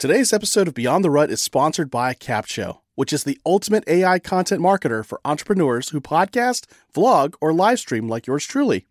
Today's 0.00 0.32
episode 0.32 0.66
of 0.66 0.72
Beyond 0.72 1.04
the 1.04 1.10
Rut 1.10 1.30
is 1.30 1.42
sponsored 1.42 1.90
by 1.90 2.14
Capsho, 2.14 2.78
which 2.94 3.12
is 3.12 3.24
the 3.24 3.38
ultimate 3.44 3.84
AI 3.86 4.18
content 4.18 4.62
marketer 4.62 5.04
for 5.04 5.20
entrepreneurs 5.26 5.90
who 5.90 6.00
podcast, 6.00 6.64
vlog, 6.94 7.34
or 7.38 7.52
live 7.52 7.80
stream 7.80 8.08
like 8.08 8.26
yours 8.26 8.46
truly. 8.46 8.86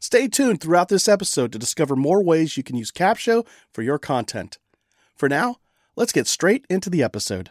Stay 0.00 0.28
tuned 0.28 0.62
throughout 0.62 0.88
this 0.88 1.06
episode 1.06 1.52
to 1.52 1.58
discover 1.58 1.96
more 1.96 2.24
ways 2.24 2.56
you 2.56 2.62
can 2.62 2.76
use 2.76 2.90
Capsho 2.90 3.46
for 3.70 3.82
your 3.82 3.98
content. 3.98 4.56
For 5.14 5.28
now, 5.28 5.56
let's 5.96 6.12
get 6.12 6.26
straight 6.26 6.64
into 6.70 6.88
the 6.88 7.02
episode. 7.02 7.50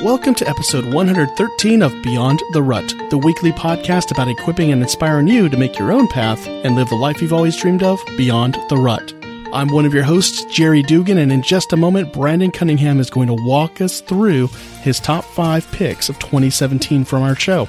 Welcome 0.00 0.34
to 0.36 0.48
episode 0.48 0.94
113 0.94 1.82
of 1.82 1.92
Beyond 2.02 2.40
the 2.54 2.62
Rut, 2.62 2.94
the 3.10 3.18
weekly 3.18 3.52
podcast 3.52 4.10
about 4.10 4.28
equipping 4.28 4.72
and 4.72 4.80
inspiring 4.80 5.28
you 5.28 5.50
to 5.50 5.58
make 5.58 5.78
your 5.78 5.92
own 5.92 6.08
path 6.08 6.48
and 6.48 6.74
live 6.74 6.88
the 6.88 6.94
life 6.94 7.20
you've 7.20 7.34
always 7.34 7.60
dreamed 7.60 7.82
of 7.82 8.00
beyond 8.16 8.56
the 8.70 8.78
rut. 8.78 9.12
I'm 9.54 9.68
one 9.68 9.86
of 9.86 9.94
your 9.94 10.02
hosts, 10.02 10.44
Jerry 10.46 10.82
Dugan, 10.82 11.16
and 11.16 11.30
in 11.30 11.40
just 11.40 11.72
a 11.72 11.76
moment, 11.76 12.12
Brandon 12.12 12.50
Cunningham 12.50 12.98
is 12.98 13.08
going 13.08 13.28
to 13.28 13.36
walk 13.46 13.80
us 13.80 14.00
through 14.00 14.48
his 14.82 14.98
top 14.98 15.24
five 15.24 15.70
picks 15.70 16.08
of 16.08 16.18
2017 16.18 17.04
from 17.04 17.22
our 17.22 17.36
show. 17.36 17.68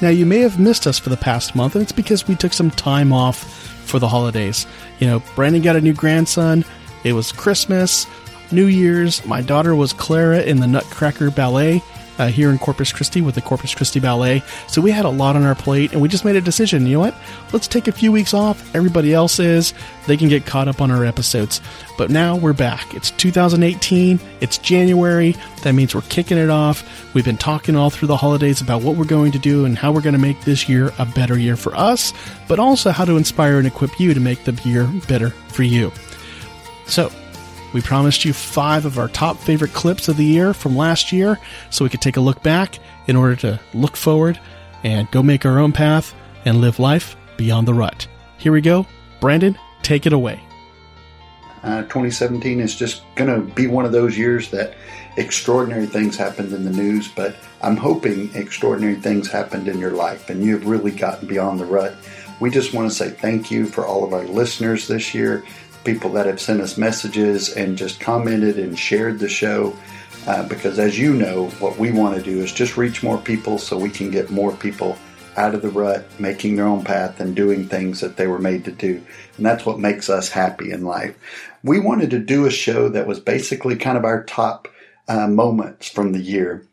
Now, 0.00 0.08
you 0.08 0.24
may 0.24 0.38
have 0.38 0.58
missed 0.58 0.86
us 0.86 0.98
for 0.98 1.10
the 1.10 1.18
past 1.18 1.54
month, 1.54 1.74
and 1.74 1.82
it's 1.82 1.92
because 1.92 2.26
we 2.26 2.34
took 2.34 2.54
some 2.54 2.70
time 2.70 3.12
off 3.12 3.36
for 3.36 3.98
the 3.98 4.08
holidays. 4.08 4.66
You 5.00 5.06
know, 5.06 5.22
Brandon 5.34 5.60
got 5.60 5.76
a 5.76 5.82
new 5.82 5.92
grandson, 5.92 6.64
it 7.04 7.12
was 7.12 7.30
Christmas, 7.30 8.06
New 8.50 8.64
Year's. 8.64 9.22
My 9.26 9.42
daughter 9.42 9.74
was 9.74 9.92
Clara 9.92 10.40
in 10.40 10.60
the 10.60 10.66
Nutcracker 10.66 11.30
Ballet 11.30 11.82
uh, 12.18 12.28
here 12.28 12.50
in 12.50 12.58
Corpus 12.58 12.92
Christi 12.92 13.20
with 13.20 13.34
the 13.34 13.40
Corpus 13.40 13.74
Christi 13.74 14.00
Ballet. 14.00 14.42
So 14.66 14.80
we 14.80 14.90
had 14.90 15.04
a 15.04 15.10
lot 15.10 15.36
on 15.36 15.44
our 15.44 15.54
plate, 15.54 15.92
and 15.92 16.00
we 16.00 16.08
just 16.08 16.24
made 16.24 16.36
a 16.36 16.40
decision. 16.40 16.86
You 16.86 16.94
know 16.94 17.00
what? 17.00 17.14
Let's 17.52 17.68
take 17.68 17.88
a 17.88 17.92
few 17.92 18.12
weeks 18.12 18.34
off. 18.34 18.74
Everybody 18.74 19.14
else 19.14 19.38
is. 19.38 19.74
They 20.06 20.16
can 20.16 20.28
get 20.28 20.46
caught 20.46 20.68
up 20.68 20.80
on 20.80 20.90
our 20.90 21.04
episodes. 21.04 21.60
But 21.96 22.10
now 22.10 22.36
we're 22.36 22.52
back. 22.52 22.94
It's 22.94 23.10
2018. 23.12 24.20
It's 24.40 24.58
January. 24.58 25.36
That 25.62 25.72
means 25.72 25.94
we're 25.94 26.02
kicking 26.02 26.38
it 26.38 26.50
off. 26.50 27.14
We've 27.14 27.24
been 27.24 27.36
talking 27.36 27.76
all 27.76 27.90
through 27.90 28.08
the 28.08 28.16
holidays 28.16 28.60
about 28.60 28.82
what 28.82 28.96
we're 28.96 29.04
going 29.04 29.32
to 29.32 29.38
do 29.38 29.64
and 29.64 29.76
how 29.76 29.92
we're 29.92 30.00
going 30.00 30.14
to 30.14 30.20
make 30.20 30.40
this 30.42 30.68
year 30.68 30.92
a 30.98 31.06
better 31.06 31.38
year 31.38 31.56
for 31.56 31.74
us, 31.74 32.12
but 32.48 32.58
also 32.58 32.90
how 32.90 33.04
to 33.04 33.16
inspire 33.16 33.58
and 33.58 33.66
equip 33.66 33.98
you 33.98 34.14
to 34.14 34.20
make 34.20 34.44
the 34.44 34.52
year 34.64 34.88
better 35.08 35.30
for 35.30 35.62
you. 35.62 35.92
So, 36.86 37.12
we 37.72 37.82
promised 37.82 38.24
you 38.24 38.32
five 38.32 38.84
of 38.84 38.98
our 38.98 39.08
top 39.08 39.36
favorite 39.38 39.72
clips 39.72 40.08
of 40.08 40.16
the 40.16 40.24
year 40.24 40.54
from 40.54 40.76
last 40.76 41.12
year 41.12 41.38
so 41.70 41.84
we 41.84 41.90
could 41.90 42.00
take 42.00 42.16
a 42.16 42.20
look 42.20 42.42
back 42.42 42.78
in 43.06 43.16
order 43.16 43.36
to 43.36 43.60
look 43.74 43.96
forward 43.96 44.40
and 44.84 45.10
go 45.10 45.22
make 45.22 45.44
our 45.44 45.58
own 45.58 45.72
path 45.72 46.14
and 46.44 46.60
live 46.60 46.78
life 46.78 47.16
beyond 47.36 47.68
the 47.68 47.74
rut. 47.74 48.06
Here 48.38 48.52
we 48.52 48.60
go. 48.60 48.86
Brandon, 49.20 49.58
take 49.82 50.06
it 50.06 50.12
away. 50.12 50.40
Uh, 51.62 51.82
2017 51.82 52.60
is 52.60 52.76
just 52.76 53.02
going 53.16 53.28
to 53.28 53.52
be 53.54 53.66
one 53.66 53.84
of 53.84 53.92
those 53.92 54.16
years 54.16 54.50
that 54.50 54.74
extraordinary 55.16 55.86
things 55.86 56.16
happened 56.16 56.52
in 56.52 56.64
the 56.64 56.70
news, 56.70 57.08
but 57.08 57.36
I'm 57.62 57.76
hoping 57.76 58.32
extraordinary 58.34 58.94
things 58.94 59.28
happened 59.28 59.66
in 59.66 59.78
your 59.78 59.90
life 59.90 60.30
and 60.30 60.42
you've 60.44 60.66
really 60.66 60.92
gotten 60.92 61.26
beyond 61.26 61.58
the 61.58 61.64
rut. 61.64 61.96
We 62.40 62.50
just 62.50 62.72
want 62.72 62.88
to 62.88 62.94
say 62.94 63.10
thank 63.10 63.50
you 63.50 63.66
for 63.66 63.84
all 63.84 64.04
of 64.04 64.12
our 64.12 64.22
listeners 64.24 64.86
this 64.86 65.12
year 65.12 65.44
people 65.88 66.12
that 66.12 66.26
have 66.26 66.38
sent 66.38 66.60
us 66.60 66.76
messages 66.76 67.54
and 67.54 67.78
just 67.78 67.98
commented 67.98 68.58
and 68.58 68.78
shared 68.78 69.18
the 69.18 69.28
show. 69.28 69.74
Uh, 70.26 70.46
because 70.46 70.78
as 70.78 70.98
you 70.98 71.14
know, 71.14 71.48
what 71.60 71.78
we 71.78 71.90
want 71.90 72.14
to 72.14 72.22
do 72.22 72.42
is 72.42 72.52
just 72.52 72.76
reach 72.76 73.02
more 73.02 73.16
people 73.16 73.56
so 73.56 73.78
we 73.78 73.88
can 73.88 74.10
get 74.10 74.28
more 74.28 74.54
people 74.56 74.98
out 75.38 75.54
of 75.54 75.62
the 75.62 75.70
rut, 75.70 76.04
making 76.20 76.56
their 76.56 76.66
own 76.66 76.84
path 76.84 77.20
and 77.20 77.34
doing 77.34 77.66
things 77.66 78.00
that 78.00 78.18
they 78.18 78.26
were 78.26 78.38
made 78.38 78.66
to 78.66 78.70
do. 78.70 79.02
And 79.38 79.46
that's 79.46 79.64
what 79.64 79.78
makes 79.78 80.10
us 80.10 80.28
happy 80.28 80.72
in 80.72 80.84
life. 80.84 81.16
We 81.64 81.80
wanted 81.80 82.10
to 82.10 82.18
do 82.18 82.44
a 82.44 82.50
show 82.50 82.90
that 82.90 83.06
was 83.06 83.18
basically 83.18 83.76
kind 83.76 83.96
of 83.96 84.04
our 84.04 84.24
top 84.24 84.68
uh, 85.08 85.26
moments 85.26 85.88
from 85.88 86.12
the 86.12 86.20
year. 86.20 86.67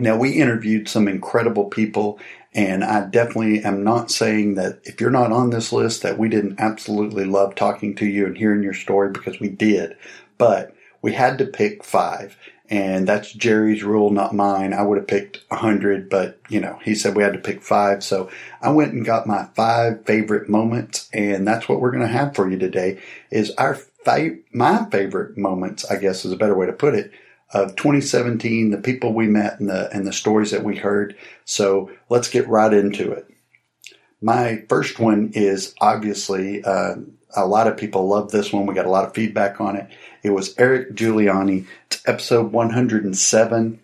Now, 0.00 0.16
we 0.16 0.32
interviewed 0.32 0.88
some 0.88 1.08
incredible 1.08 1.64
people 1.64 2.18
and 2.54 2.82
I 2.82 3.06
definitely 3.06 3.62
am 3.62 3.84
not 3.84 4.10
saying 4.10 4.54
that 4.54 4.80
if 4.84 5.00
you're 5.00 5.10
not 5.10 5.32
on 5.32 5.50
this 5.50 5.72
list 5.72 6.02
that 6.02 6.18
we 6.18 6.28
didn't 6.28 6.58
absolutely 6.58 7.24
love 7.24 7.54
talking 7.54 7.94
to 7.96 8.06
you 8.06 8.26
and 8.26 8.36
hearing 8.36 8.62
your 8.62 8.74
story 8.74 9.10
because 9.10 9.38
we 9.38 9.48
did. 9.48 9.96
But 10.38 10.74
we 11.02 11.12
had 11.12 11.38
to 11.38 11.46
pick 11.46 11.84
five. 11.84 12.36
And 12.70 13.08
that's 13.08 13.32
Jerry's 13.32 13.82
rule, 13.82 14.10
not 14.10 14.34
mine. 14.34 14.74
I 14.74 14.82
would 14.82 14.98
have 14.98 15.06
picked 15.06 15.42
a 15.50 15.56
hundred, 15.56 16.10
but 16.10 16.38
you 16.48 16.60
know, 16.60 16.78
he 16.82 16.94
said 16.94 17.14
we 17.14 17.22
had 17.22 17.32
to 17.32 17.38
pick 17.38 17.62
five. 17.62 18.02
So 18.02 18.30
I 18.60 18.70
went 18.70 18.92
and 18.92 19.06
got 19.06 19.26
my 19.26 19.48
five 19.54 20.04
favorite 20.04 20.48
moments. 20.48 21.08
And 21.12 21.46
that's 21.46 21.68
what 21.68 21.80
we're 21.80 21.92
going 21.92 22.02
to 22.02 22.08
have 22.08 22.34
for 22.34 22.50
you 22.50 22.58
today 22.58 23.00
is 23.30 23.52
our 23.52 23.74
fi- 23.74 24.38
my 24.52 24.84
favorite 24.90 25.38
moments, 25.38 25.84
I 25.84 25.96
guess 25.96 26.24
is 26.24 26.32
a 26.32 26.36
better 26.36 26.56
way 26.56 26.66
to 26.66 26.72
put 26.72 26.94
it 26.94 27.12
of 27.52 27.76
2017, 27.76 28.70
the 28.70 28.78
people 28.78 29.12
we 29.12 29.26
met 29.26 29.58
and 29.58 29.68
the, 29.68 29.90
and 29.94 30.06
the 30.06 30.12
stories 30.12 30.50
that 30.50 30.64
we 30.64 30.76
heard. 30.76 31.16
So 31.44 31.90
let's 32.08 32.28
get 32.28 32.48
right 32.48 32.72
into 32.72 33.12
it. 33.12 33.26
My 34.20 34.64
first 34.68 34.98
one 34.98 35.30
is 35.34 35.74
obviously, 35.80 36.62
uh, 36.64 36.96
a 37.36 37.46
lot 37.46 37.66
of 37.66 37.76
people 37.76 38.08
love 38.08 38.30
this 38.30 38.52
one. 38.52 38.66
We 38.66 38.74
got 38.74 38.86
a 38.86 38.90
lot 38.90 39.06
of 39.06 39.14
feedback 39.14 39.60
on 39.60 39.76
it. 39.76 39.88
It 40.22 40.30
was 40.30 40.54
Eric 40.58 40.94
Giuliani. 40.94 41.66
It's 41.86 42.06
episode 42.06 42.52
107. 42.52 43.80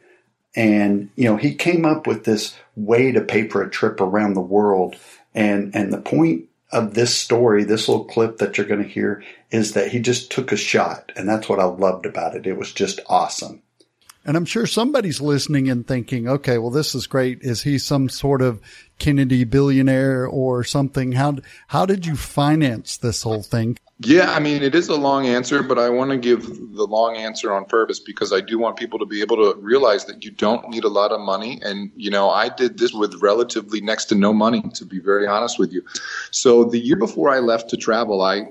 And, 0.57 1.11
you 1.17 1.25
know, 1.25 1.37
he 1.37 1.55
came 1.55 1.85
up 1.85 2.07
with 2.07 2.25
this 2.25 2.57
way 2.77 3.13
to 3.13 3.21
pay 3.21 3.49
for 3.49 3.63
a 3.63 3.71
trip 3.71 4.01
around 4.01 4.35
the 4.35 4.41
world. 4.41 4.97
And, 5.35 5.75
and 5.75 5.93
the 5.93 6.01
point 6.01 6.47
of 6.73 6.95
this 6.95 7.15
story, 7.15 7.65
this 7.65 7.89
little 7.89 8.05
clip 8.05 8.39
that 8.39 8.57
you're 8.57 8.67
going 8.67 8.83
to 8.83 8.89
hear, 8.89 9.23
is 9.55 9.75
that 9.75 9.93
he 9.93 10.01
just 10.01 10.33
took 10.33 10.51
a 10.51 10.57
shot. 10.57 11.13
And 11.17 11.29
that's 11.29 11.49
what 11.49 11.61
I 11.61 11.65
loved 11.65 12.07
about 12.07 12.35
it. 12.35 12.45
It 12.45 12.57
was 12.57 12.73
just 12.73 12.99
awesome. 13.07 13.63
And 14.27 14.37
I'm 14.37 14.47
sure 14.47 14.67
somebody's 14.67 15.21
listening 15.21 15.69
and 15.69 15.87
thinking, 15.87 16.27
okay, 16.27 16.59
well, 16.59 16.71
this 16.71 16.95
is 16.95 17.07
great. 17.07 17.43
Is 17.43 17.63
he 17.63 17.79
some 17.79 18.09
sort 18.09 18.43
of 18.43 18.61
Kennedy 18.99 19.45
billionaire 19.45 20.27
or 20.27 20.65
something? 20.65 21.13
How, 21.13 21.37
how 21.69 21.87
did 21.87 22.05
you 22.05 22.17
finance 22.17 22.97
this 22.97 23.23
whole 23.23 23.43
thing? 23.43 23.79
Yeah, 24.01 24.33
I 24.33 24.41
mean, 24.41 24.63
it 24.63 24.75
is 24.75 24.89
a 24.89 24.97
long 24.97 25.27
answer, 25.27 25.63
but 25.63 25.79
I 25.79 25.89
want 25.91 26.11
to 26.11 26.17
give 26.17 26.47
the 26.47 26.87
long 26.87 27.17
answer 27.17 27.53
on 27.53 27.65
purpose 27.65 28.01
because 28.01 28.33
I 28.33 28.41
do 28.41 28.59
want 28.59 28.77
people 28.77 28.99
to 28.99 29.07
be 29.07 29.21
able 29.21 29.37
to 29.37 29.61
realize 29.61 30.07
that 30.07 30.25
you 30.25 30.33
don't 30.33 30.69
need 30.69 30.83
a 30.83 30.89
lot 30.89 31.13
of 31.13 31.21
money. 31.21 31.61
And, 31.63 31.93
you 31.95 32.11
know, 32.11 32.29
I 32.29 32.49
did 32.49 32.79
this 32.79 32.93
with 32.93 33.15
relatively 33.23 33.81
next 33.81 34.07
to 34.07 34.17
no 34.17 34.33
money, 34.33 34.63
to 34.75 34.85
be 34.85 34.99
very 34.99 35.29
honest 35.29 35.61
with 35.61 35.73
you. 35.73 35.85
So 36.33 36.65
the 36.65 36.81
year 36.81 36.97
before 36.97 37.31
I 37.31 37.39
left 37.39 37.71
to 37.71 37.77
travel, 37.77 38.23
I 38.23 38.49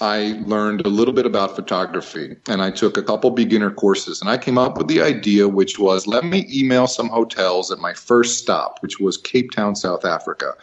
I 0.00 0.40
learned 0.46 0.84
a 0.84 0.88
little 0.88 1.14
bit 1.14 1.26
about 1.26 1.54
photography 1.54 2.36
and 2.48 2.62
I 2.62 2.70
took 2.70 2.96
a 2.96 3.02
couple 3.02 3.30
beginner 3.30 3.70
courses 3.70 4.20
and 4.20 4.28
I 4.28 4.36
came 4.38 4.58
up 4.58 4.76
with 4.76 4.88
the 4.88 5.00
idea, 5.00 5.48
which 5.48 5.78
was 5.78 6.06
let 6.06 6.24
me 6.24 6.46
email 6.52 6.86
some 6.86 7.08
hotels 7.08 7.70
at 7.70 7.78
my 7.78 7.94
first 7.94 8.38
stop, 8.38 8.82
which 8.82 8.98
was 8.98 9.16
Cape 9.16 9.52
Town, 9.52 9.76
South 9.76 10.04
Africa. 10.04 10.54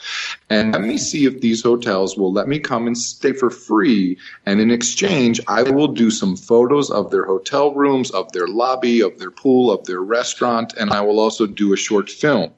And 0.49 0.73
let 0.73 0.81
me 0.81 0.97
see 0.97 1.25
if 1.25 1.41
these 1.41 1.63
hotels 1.63 2.17
will 2.17 2.33
let 2.33 2.47
me 2.47 2.59
come 2.59 2.87
and 2.87 2.97
stay 2.97 3.33
for 3.33 3.49
free. 3.49 4.17
And 4.45 4.59
in 4.59 4.69
exchange, 4.69 5.39
I 5.47 5.63
will 5.63 5.87
do 5.87 6.11
some 6.11 6.35
photos 6.35 6.91
of 6.91 7.11
their 7.11 7.25
hotel 7.25 7.73
rooms, 7.73 8.11
of 8.11 8.31
their 8.33 8.47
lobby, 8.47 9.01
of 9.01 9.17
their 9.19 9.31
pool, 9.31 9.71
of 9.71 9.85
their 9.85 10.01
restaurant. 10.01 10.73
And 10.77 10.91
I 10.91 11.01
will 11.01 11.19
also 11.19 11.47
do 11.47 11.73
a 11.73 11.77
short 11.77 12.09
film 12.09 12.51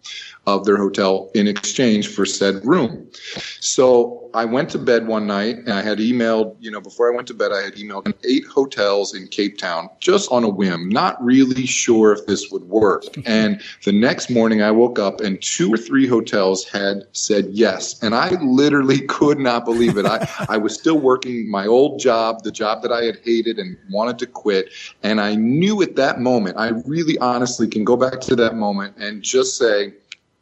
of 0.46 0.66
their 0.66 0.78
hotel 0.78 1.32
in 1.34 1.48
exchange 1.48 2.08
for 2.08 2.26
said 2.26 2.66
room. 2.66 3.10
So 3.60 4.30
I 4.34 4.46
went 4.46 4.70
to 4.72 4.80
bed 4.80 5.08
one 5.08 5.28
night 5.28 5.58
and 5.58 5.72
I 5.72 5.82
had 5.82 6.00
emailed, 6.00 6.56
you 6.60 6.72
know, 6.72 6.82
before 6.82 7.12
I 7.12 7.16
went 7.16 7.28
to 7.28 7.34
bed, 7.34 7.52
I 7.52 7.62
had 7.62 7.76
emailed 7.76 8.12
eight 8.28 8.46
hotels 8.46 9.14
in 9.14 9.28
Cape 9.28 9.58
Town 9.58 9.90
just 10.00 10.32
on 10.32 10.44
a 10.44 10.50
whim, 10.50 10.90
not 10.90 11.24
really 11.24 11.66
sure 11.66 12.14
if 12.14 12.26
this 12.26 12.52
would 12.52 12.64
work. 12.64 13.04
And 13.26 13.62
the 13.86 13.92
next 13.92 14.30
morning 14.30 14.62
I 14.62 14.70
woke 14.70 15.00
up 15.00 15.22
and 15.22 15.42
two 15.42 15.74
or 15.74 15.78
three 15.78 16.06
hotels 16.06 16.66
had 16.66 17.04
said 17.14 17.48
yes. 17.50 18.02
And 18.04 18.14
I 18.14 18.30
literally 18.44 19.02
could 19.02 19.40
not 19.40 19.66
believe 19.66 19.98
it. 19.98 20.06
I, 20.06 20.28
I 20.50 20.58
was 20.58 20.74
still 20.76 21.00
working 21.00 21.50
my 21.50 21.66
old 21.66 22.00
job, 22.00 22.44
the 22.44 22.52
job 22.52 22.82
that 22.82 22.92
I 22.92 23.06
had 23.06 23.20
hated 23.24 23.60
and 23.60 23.78
wanted 23.90 24.20
to 24.20 24.28
quit. 24.28 24.70
And 25.04 25.22
I 25.22 25.36
knew 25.36 25.82
at 25.82 25.96
that 25.96 26.20
moment, 26.20 26.58
I 26.58 26.70
really 26.86 27.18
honestly 27.20 27.68
can 27.68 27.86
go 27.86 27.96
back 27.96 28.20
to 28.22 28.36
that 28.36 28.56
moment 28.56 28.98
and 28.98 29.24
just 29.24 29.58
say, 29.58 29.94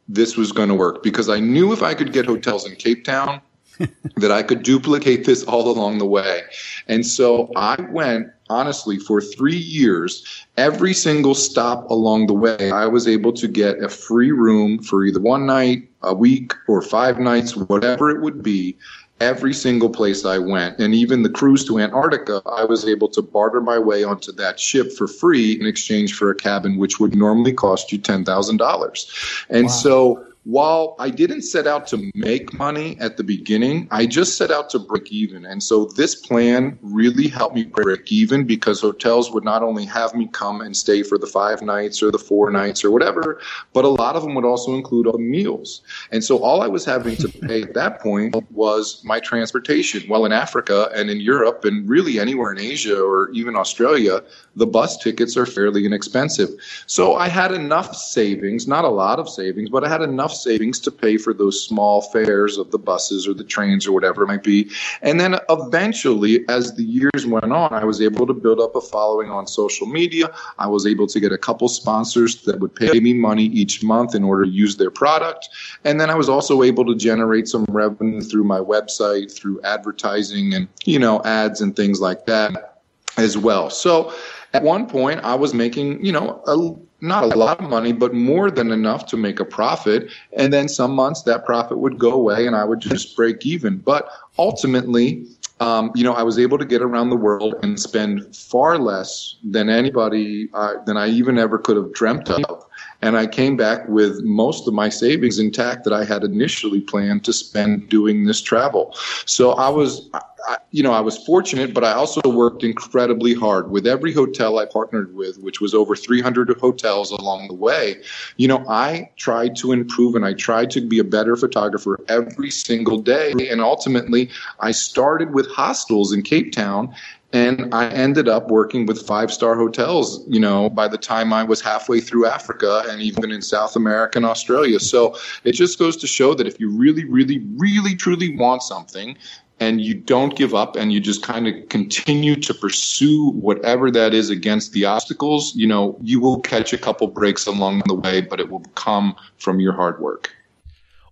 this 0.08 0.36
was 0.36 0.52
going 0.52 0.68
to 0.68 0.74
work 0.74 1.02
because 1.02 1.28
I 1.28 1.40
knew 1.40 1.72
if 1.72 1.82
I 1.82 1.94
could 1.94 2.12
get 2.12 2.26
hotels 2.26 2.66
in 2.66 2.76
Cape 2.76 3.04
Town, 3.04 3.40
that 4.16 4.30
I 4.30 4.42
could 4.42 4.62
duplicate 4.62 5.24
this 5.24 5.44
all 5.44 5.68
along 5.68 5.98
the 5.98 6.06
way. 6.06 6.42
And 6.88 7.06
so 7.06 7.50
I 7.56 7.80
went, 7.90 8.28
honestly, 8.48 8.98
for 8.98 9.20
three 9.20 9.56
years, 9.56 10.24
every 10.56 10.94
single 10.94 11.34
stop 11.34 11.88
along 11.90 12.26
the 12.26 12.34
way, 12.34 12.70
I 12.70 12.86
was 12.86 13.08
able 13.08 13.32
to 13.32 13.48
get 13.48 13.82
a 13.82 13.88
free 13.88 14.32
room 14.32 14.82
for 14.82 15.04
either 15.04 15.20
one 15.20 15.46
night, 15.46 15.88
a 16.02 16.14
week, 16.14 16.52
or 16.68 16.82
five 16.82 17.18
nights, 17.18 17.56
whatever 17.56 18.10
it 18.10 18.20
would 18.20 18.42
be 18.42 18.76
every 19.22 19.54
single 19.54 19.88
place 19.88 20.24
I 20.24 20.38
went. 20.38 20.78
And 20.78 20.94
even 20.94 21.22
the 21.22 21.30
cruise 21.30 21.64
to 21.66 21.78
Antarctica, 21.78 22.42
I 22.44 22.64
was 22.64 22.86
able 22.86 23.08
to 23.10 23.22
barter 23.22 23.60
my 23.60 23.78
way 23.78 24.02
onto 24.02 24.32
that 24.32 24.58
ship 24.58 24.92
for 24.92 25.06
free 25.06 25.52
in 25.52 25.64
exchange 25.64 26.14
for 26.14 26.30
a 26.30 26.34
cabin, 26.34 26.76
which 26.76 26.98
would 26.98 27.14
normally 27.14 27.52
cost 27.52 27.92
you 27.92 27.98
$10,000. 27.98 29.44
And 29.48 29.66
wow. 29.66 29.70
so 29.70 30.26
while 30.44 30.96
I 30.98 31.10
didn't 31.10 31.42
set 31.42 31.68
out 31.68 31.86
to 31.88 32.10
make 32.14 32.52
money 32.52 32.96
at 32.98 33.16
the 33.16 33.22
beginning, 33.22 33.86
I 33.92 34.06
just 34.06 34.36
set 34.36 34.50
out 34.50 34.70
to 34.70 34.80
break 34.80 35.12
even. 35.12 35.46
And 35.46 35.62
so 35.62 35.84
this 35.84 36.16
plan 36.16 36.78
really 36.82 37.28
helped 37.28 37.54
me 37.54 37.64
break 37.64 38.10
even 38.10 38.44
because 38.44 38.80
hotels 38.80 39.30
would 39.30 39.44
not 39.44 39.62
only 39.62 39.84
have 39.84 40.14
me 40.14 40.28
come 40.32 40.60
and 40.60 40.76
stay 40.76 41.04
for 41.04 41.16
the 41.16 41.28
five 41.28 41.62
nights 41.62 42.02
or 42.02 42.10
the 42.10 42.18
four 42.18 42.50
nights 42.50 42.84
or 42.84 42.90
whatever, 42.90 43.40
but 43.72 43.84
a 43.84 43.88
lot 43.88 44.16
of 44.16 44.22
them 44.22 44.34
would 44.34 44.44
also 44.44 44.74
include 44.74 45.06
all 45.06 45.12
the 45.12 45.18
meals. 45.18 45.82
And 46.10 46.24
so 46.24 46.38
all 46.38 46.60
I 46.60 46.66
was 46.66 46.84
having 46.84 47.16
to 47.16 47.28
pay 47.28 47.62
at 47.62 47.74
that 47.74 48.00
point 48.00 48.34
was 48.50 49.00
my 49.04 49.20
transportation. 49.20 50.08
Well, 50.08 50.24
in 50.24 50.32
Africa 50.32 50.90
and 50.94 51.08
in 51.08 51.20
Europe 51.20 51.64
and 51.64 51.88
really 51.88 52.18
anywhere 52.18 52.52
in 52.52 52.58
Asia 52.58 53.00
or 53.00 53.30
even 53.30 53.54
Australia, 53.54 54.22
the 54.56 54.66
bus 54.66 54.98
tickets 54.98 55.36
are 55.36 55.46
fairly 55.46 55.86
inexpensive. 55.86 56.50
So 56.86 57.14
I 57.14 57.28
had 57.28 57.52
enough 57.52 57.94
savings, 57.94 58.66
not 58.66 58.84
a 58.84 58.88
lot 58.88 59.20
of 59.20 59.28
savings, 59.28 59.70
but 59.70 59.84
I 59.84 59.88
had 59.88 60.02
enough 60.02 60.31
savings 60.34 60.80
to 60.80 60.90
pay 60.90 61.16
for 61.16 61.32
those 61.32 61.62
small 61.62 62.02
fares 62.02 62.58
of 62.58 62.70
the 62.70 62.78
buses 62.78 63.26
or 63.28 63.34
the 63.34 63.44
trains 63.44 63.86
or 63.86 63.92
whatever 63.92 64.22
it 64.22 64.26
might 64.26 64.42
be. 64.42 64.70
And 65.02 65.20
then 65.20 65.38
eventually, 65.48 66.44
as 66.48 66.74
the 66.74 66.84
years 66.84 67.26
went 67.26 67.52
on, 67.52 67.72
I 67.72 67.84
was 67.84 68.00
able 68.00 68.26
to 68.26 68.34
build 68.34 68.60
up 68.60 68.74
a 68.74 68.80
following 68.80 69.30
on 69.30 69.46
social 69.46 69.86
media. 69.86 70.30
I 70.58 70.66
was 70.66 70.86
able 70.86 71.06
to 71.06 71.20
get 71.20 71.32
a 71.32 71.38
couple 71.38 71.68
sponsors 71.68 72.42
that 72.42 72.60
would 72.60 72.74
pay 72.74 73.00
me 73.00 73.12
money 73.14 73.44
each 73.44 73.82
month 73.82 74.14
in 74.14 74.24
order 74.24 74.44
to 74.44 74.50
use 74.50 74.76
their 74.76 74.90
product. 74.90 75.48
And 75.84 76.00
then 76.00 76.10
I 76.10 76.14
was 76.14 76.28
also 76.28 76.62
able 76.62 76.84
to 76.86 76.94
generate 76.94 77.48
some 77.48 77.64
revenue 77.68 78.20
through 78.20 78.44
my 78.44 78.58
website, 78.58 79.32
through 79.32 79.60
advertising 79.62 80.54
and, 80.54 80.68
you 80.84 80.98
know, 80.98 81.22
ads 81.24 81.60
and 81.60 81.74
things 81.74 82.00
like 82.00 82.26
that 82.26 82.80
as 83.16 83.36
well. 83.36 83.70
So 83.70 84.12
at 84.54 84.62
one 84.62 84.86
point, 84.86 85.20
I 85.22 85.34
was 85.34 85.54
making, 85.54 86.04
you 86.04 86.12
know, 86.12 86.42
a 86.46 86.56
not 87.02 87.24
a 87.24 87.26
lot 87.26 87.60
of 87.60 87.68
money, 87.68 87.92
but 87.92 88.14
more 88.14 88.50
than 88.50 88.70
enough 88.70 89.06
to 89.06 89.16
make 89.16 89.40
a 89.40 89.44
profit. 89.44 90.10
And 90.34 90.52
then 90.52 90.68
some 90.68 90.92
months 90.92 91.22
that 91.22 91.44
profit 91.44 91.78
would 91.78 91.98
go 91.98 92.12
away 92.12 92.46
and 92.46 92.54
I 92.54 92.64
would 92.64 92.80
just 92.80 93.16
break 93.16 93.44
even. 93.44 93.78
But 93.78 94.08
ultimately, 94.38 95.26
um, 95.58 95.90
you 95.94 96.04
know, 96.04 96.14
I 96.14 96.22
was 96.22 96.38
able 96.38 96.58
to 96.58 96.64
get 96.64 96.80
around 96.80 97.10
the 97.10 97.16
world 97.16 97.56
and 97.62 97.78
spend 97.78 98.34
far 98.34 98.78
less 98.78 99.36
than 99.42 99.68
anybody, 99.68 100.48
uh, 100.54 100.74
than 100.86 100.96
I 100.96 101.08
even 101.08 101.38
ever 101.38 101.58
could 101.58 101.76
have 101.76 101.92
dreamt 101.92 102.30
of. 102.30 102.64
And 103.02 103.16
I 103.16 103.26
came 103.26 103.56
back 103.56 103.88
with 103.88 104.22
most 104.22 104.68
of 104.68 104.74
my 104.74 104.88
savings 104.88 105.40
intact 105.40 105.82
that 105.84 105.92
I 105.92 106.04
had 106.04 106.22
initially 106.22 106.80
planned 106.80 107.24
to 107.24 107.32
spend 107.32 107.88
doing 107.88 108.26
this 108.26 108.40
travel. 108.40 108.94
So 109.26 109.52
I 109.52 109.68
was, 109.68 110.08
I, 110.48 110.58
you 110.70 110.82
know, 110.82 110.92
I 110.92 111.00
was 111.00 111.18
fortunate, 111.24 111.74
but 111.74 111.84
I 111.84 111.92
also 111.92 112.20
worked 112.24 112.64
incredibly 112.64 113.34
hard 113.34 113.70
with 113.70 113.86
every 113.86 114.12
hotel 114.12 114.58
I 114.58 114.66
partnered 114.66 115.14
with, 115.14 115.38
which 115.38 115.60
was 115.60 115.74
over 115.74 115.94
300 115.96 116.58
hotels 116.58 117.10
along 117.10 117.48
the 117.48 117.54
way. 117.54 118.02
You 118.36 118.48
know, 118.48 118.64
I 118.68 119.10
tried 119.16 119.56
to 119.56 119.72
improve 119.72 120.14
and 120.14 120.24
I 120.24 120.34
tried 120.34 120.70
to 120.72 120.80
be 120.80 120.98
a 120.98 121.04
better 121.04 121.36
photographer 121.36 122.00
every 122.08 122.50
single 122.50 122.98
day. 122.98 123.32
And 123.50 123.60
ultimately, 123.60 124.30
I 124.60 124.72
started 124.72 125.32
with 125.32 125.48
hostels 125.50 126.12
in 126.12 126.22
Cape 126.22 126.52
Town 126.52 126.94
and 127.32 127.74
I 127.74 127.88
ended 127.88 128.28
up 128.28 128.48
working 128.48 128.84
with 128.84 129.06
five 129.06 129.32
star 129.32 129.56
hotels, 129.56 130.22
you 130.28 130.38
know, 130.38 130.68
by 130.68 130.86
the 130.86 130.98
time 130.98 131.32
I 131.32 131.42
was 131.42 131.60
halfway 131.62 132.00
through 132.00 132.26
Africa 132.26 132.82
and 132.88 133.00
even 133.00 133.32
in 133.32 133.40
South 133.40 133.74
America 133.74 134.18
and 134.18 134.26
Australia. 134.26 134.78
So 134.78 135.16
it 135.44 135.52
just 135.52 135.78
goes 135.78 135.96
to 135.98 136.06
show 136.06 136.34
that 136.34 136.46
if 136.46 136.60
you 136.60 136.70
really, 136.70 137.04
really, 137.04 137.42
really, 137.56 137.96
truly 137.96 138.36
want 138.36 138.62
something, 138.62 139.16
and 139.62 139.80
you 139.80 139.94
don't 139.94 140.34
give 140.34 140.56
up 140.56 140.74
and 140.74 140.92
you 140.92 140.98
just 140.98 141.22
kind 141.22 141.46
of 141.46 141.54
continue 141.68 142.34
to 142.34 142.52
pursue 142.52 143.30
whatever 143.30 143.92
that 143.92 144.12
is 144.12 144.28
against 144.28 144.72
the 144.72 144.84
obstacles, 144.84 145.54
you 145.54 145.68
know, 145.68 145.96
you 146.02 146.18
will 146.18 146.40
catch 146.40 146.72
a 146.72 146.78
couple 146.78 147.06
breaks 147.06 147.46
along 147.46 147.80
the 147.86 147.94
way, 147.94 148.20
but 148.20 148.40
it 148.40 148.50
will 148.50 148.64
come 148.74 149.14
from 149.38 149.60
your 149.60 149.72
hard 149.72 150.00
work. 150.00 150.34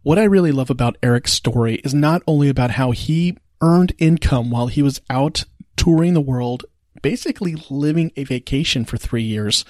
What 0.03 0.19
I 0.19 0.25
really 0.25 0.51
love 0.51 0.69
about 0.69 0.97
Eric's 1.01 1.33
story 1.33 1.77
is 1.85 1.95
not 1.95 2.23
only 2.27 2.49
about 2.49 2.73
how 2.73 2.91
he 2.91 3.37
earned 3.61 3.93
income 3.99 4.51
while 4.51 4.67
he 4.67 4.83
was 4.83 5.01
out 5.09 5.45
touring 5.77 6.15
the 6.15 6.21
world, 6.21 6.65
basically 7.03 7.55
living 7.71 8.11
a 8.17 8.25
vacation 8.25 8.85
for 8.85 8.97
three 8.97 9.23
years. 9.23 9.65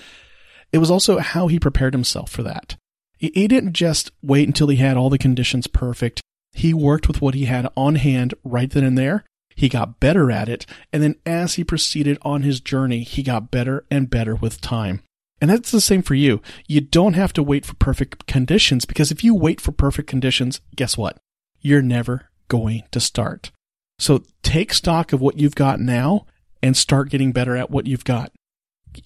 It 0.73 0.79
was 0.79 0.91
also 0.91 1.19
how 1.19 1.49
he 1.49 1.61
prepared 1.61 1.93
himself 1.93 2.31
for 2.31 2.43
that. 2.45 2.77
He 3.19 3.47
didn't 3.47 3.75
just 3.75 4.11
wait 4.23 4.49
until 4.49 4.69
he 4.69 4.77
had 4.77 4.97
all 4.97 5.11
the 5.11 5.19
conditions 5.19 5.67
perfect. 5.67 6.23
He 6.53 6.75
worked 6.75 7.09
with 7.09 7.21
what 7.21 7.35
he 7.35 7.45
had 7.45 7.69
on 7.77 7.97
hand 7.97 8.35
right 8.45 8.71
then 8.71 8.85
and 8.85 8.99
there. 8.99 9.25
He 9.55 9.69
got 9.69 10.01
better 10.01 10.31
at 10.31 10.49
it. 10.49 10.67
And 10.93 11.03
then 11.03 11.17
as 11.27 11.55
he 11.55 11.65
proceeded 11.65 12.19
on 12.23 12.43
his 12.43 12.61
journey, 12.61 13.03
he 13.03 13.23
got 13.23 13.51
better 13.51 13.85
and 13.91 14.11
better 14.11 14.35
with 14.35 14.61
time. 14.61 15.03
And 15.41 15.51
that's 15.51 15.71
the 15.71 15.81
same 15.81 16.03
for 16.03 16.15
you. 16.15 16.43
You 16.67 16.81
don't 16.81 17.15
have 17.15 17.33
to 17.35 17.43
wait 17.43 17.65
for 17.65 17.75
perfect 17.75 18.27
conditions 18.27 18.85
because 18.85 19.11
if 19.11 19.25
you 19.25 19.35
wait 19.35 19.61
for 19.61 19.73
perfect 19.73 20.09
conditions, 20.09 20.61
guess 20.77 20.97
what? 20.99 21.17
You're 21.61 21.83
never 21.83 22.31
going 22.49 22.85
to 22.91 23.01
start. 23.01 23.51
So 23.99 24.23
take 24.43 24.73
stock 24.75 25.13
of 25.13 25.21
what 25.21 25.39
you've 25.39 25.55
got 25.55 25.81
now 25.81 26.27
and 26.63 26.77
start 26.77 27.11
getting 27.11 27.33
better 27.33 27.57
at 27.57 27.71
what 27.71 27.87
you've 27.87 28.05
got, 28.05 28.33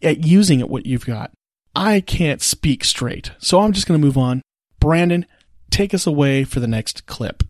at 0.02 0.25
using 0.25 0.61
it 0.61 0.69
what 0.69 0.87
you've 0.87 1.06
got. 1.06 1.32
I 1.76 2.00
can't 2.00 2.40
speak 2.40 2.85
straight, 2.85 3.32
so 3.38 3.61
I'm 3.61 3.73
just 3.73 3.87
going 3.87 4.00
to 4.00 4.05
move 4.05 4.19
on. 4.19 4.43
Brandon, 4.79 5.26
take 5.75 5.93
us 5.93 6.06
away 6.06 6.44
for 6.44 6.61
the 6.61 6.69
next 6.69 7.05
clip. 7.06 7.43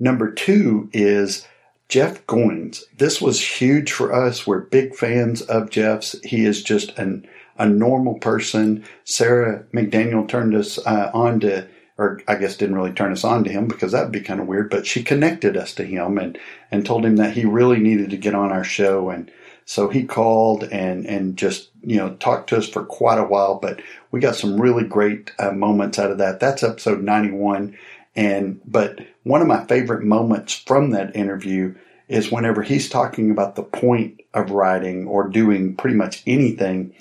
Number 0.00 0.32
two 0.32 0.90
is 0.92 1.46
Jeff 1.88 2.26
Goins. 2.26 2.82
This 2.98 3.22
was 3.22 3.40
huge 3.40 3.92
for 3.92 4.12
us. 4.12 4.46
We're 4.46 4.62
big 4.62 4.96
fans 4.96 5.42
of 5.42 5.70
Jeff's. 5.70 6.20
He 6.24 6.44
is 6.44 6.64
just 6.64 6.98
an, 6.98 7.26
a 7.56 7.66
normal 7.68 8.14
person. 8.14 8.84
Sara 9.04 9.64
McDaniel 9.72 10.26
turned 10.26 10.56
us 10.56 10.78
uh, 10.84 11.12
on 11.14 11.38
to, 11.40 11.68
or 11.96 12.20
I 12.26 12.34
guess 12.34 12.56
didn't 12.56 12.74
really 12.74 12.92
turn 12.92 13.12
us 13.12 13.22
on 13.22 13.44
to 13.44 13.50
him 13.50 13.68
because 13.68 13.92
that 13.92 14.02
would 14.02 14.12
be 14.12 14.20
kind 14.20 14.40
of 14.40 14.48
weird, 14.48 14.68
but 14.68 14.84
she 14.84 15.04
connected 15.04 15.56
us 15.56 15.72
to 15.74 15.84
him 15.84 16.18
and, 16.18 16.36
and 16.72 16.84
told 16.84 17.04
him 17.04 17.14
that 17.16 17.34
he 17.34 17.44
really 17.44 17.78
needed 17.78 18.10
to 18.10 18.16
get 18.16 18.34
on 18.34 18.50
our 18.50 18.64
show. 18.64 19.08
And 19.10 19.30
so 19.66 19.88
he 19.88 20.04
called 20.04 20.62
and, 20.62 21.04
and 21.06 21.36
just, 21.36 21.70
you 21.82 21.96
know, 21.96 22.14
talked 22.14 22.48
to 22.50 22.56
us 22.56 22.68
for 22.68 22.84
quite 22.84 23.18
a 23.18 23.24
while, 23.24 23.56
but 23.56 23.82
we 24.12 24.20
got 24.20 24.36
some 24.36 24.60
really 24.60 24.84
great 24.84 25.32
uh, 25.40 25.50
moments 25.50 25.98
out 25.98 26.12
of 26.12 26.18
that. 26.18 26.38
That's 26.38 26.62
episode 26.62 27.02
91. 27.02 27.76
And, 28.14 28.60
but 28.64 29.00
one 29.24 29.42
of 29.42 29.48
my 29.48 29.64
favorite 29.64 30.04
moments 30.04 30.54
from 30.54 30.90
that 30.90 31.16
interview 31.16 31.74
is 32.06 32.30
whenever 32.30 32.62
he's 32.62 32.88
talking 32.88 33.32
about 33.32 33.56
the 33.56 33.64
point 33.64 34.20
of 34.32 34.52
writing 34.52 35.08
or 35.08 35.28
doing 35.28 35.74
pretty 35.74 35.96
much 35.96 36.22
anything 36.28 36.94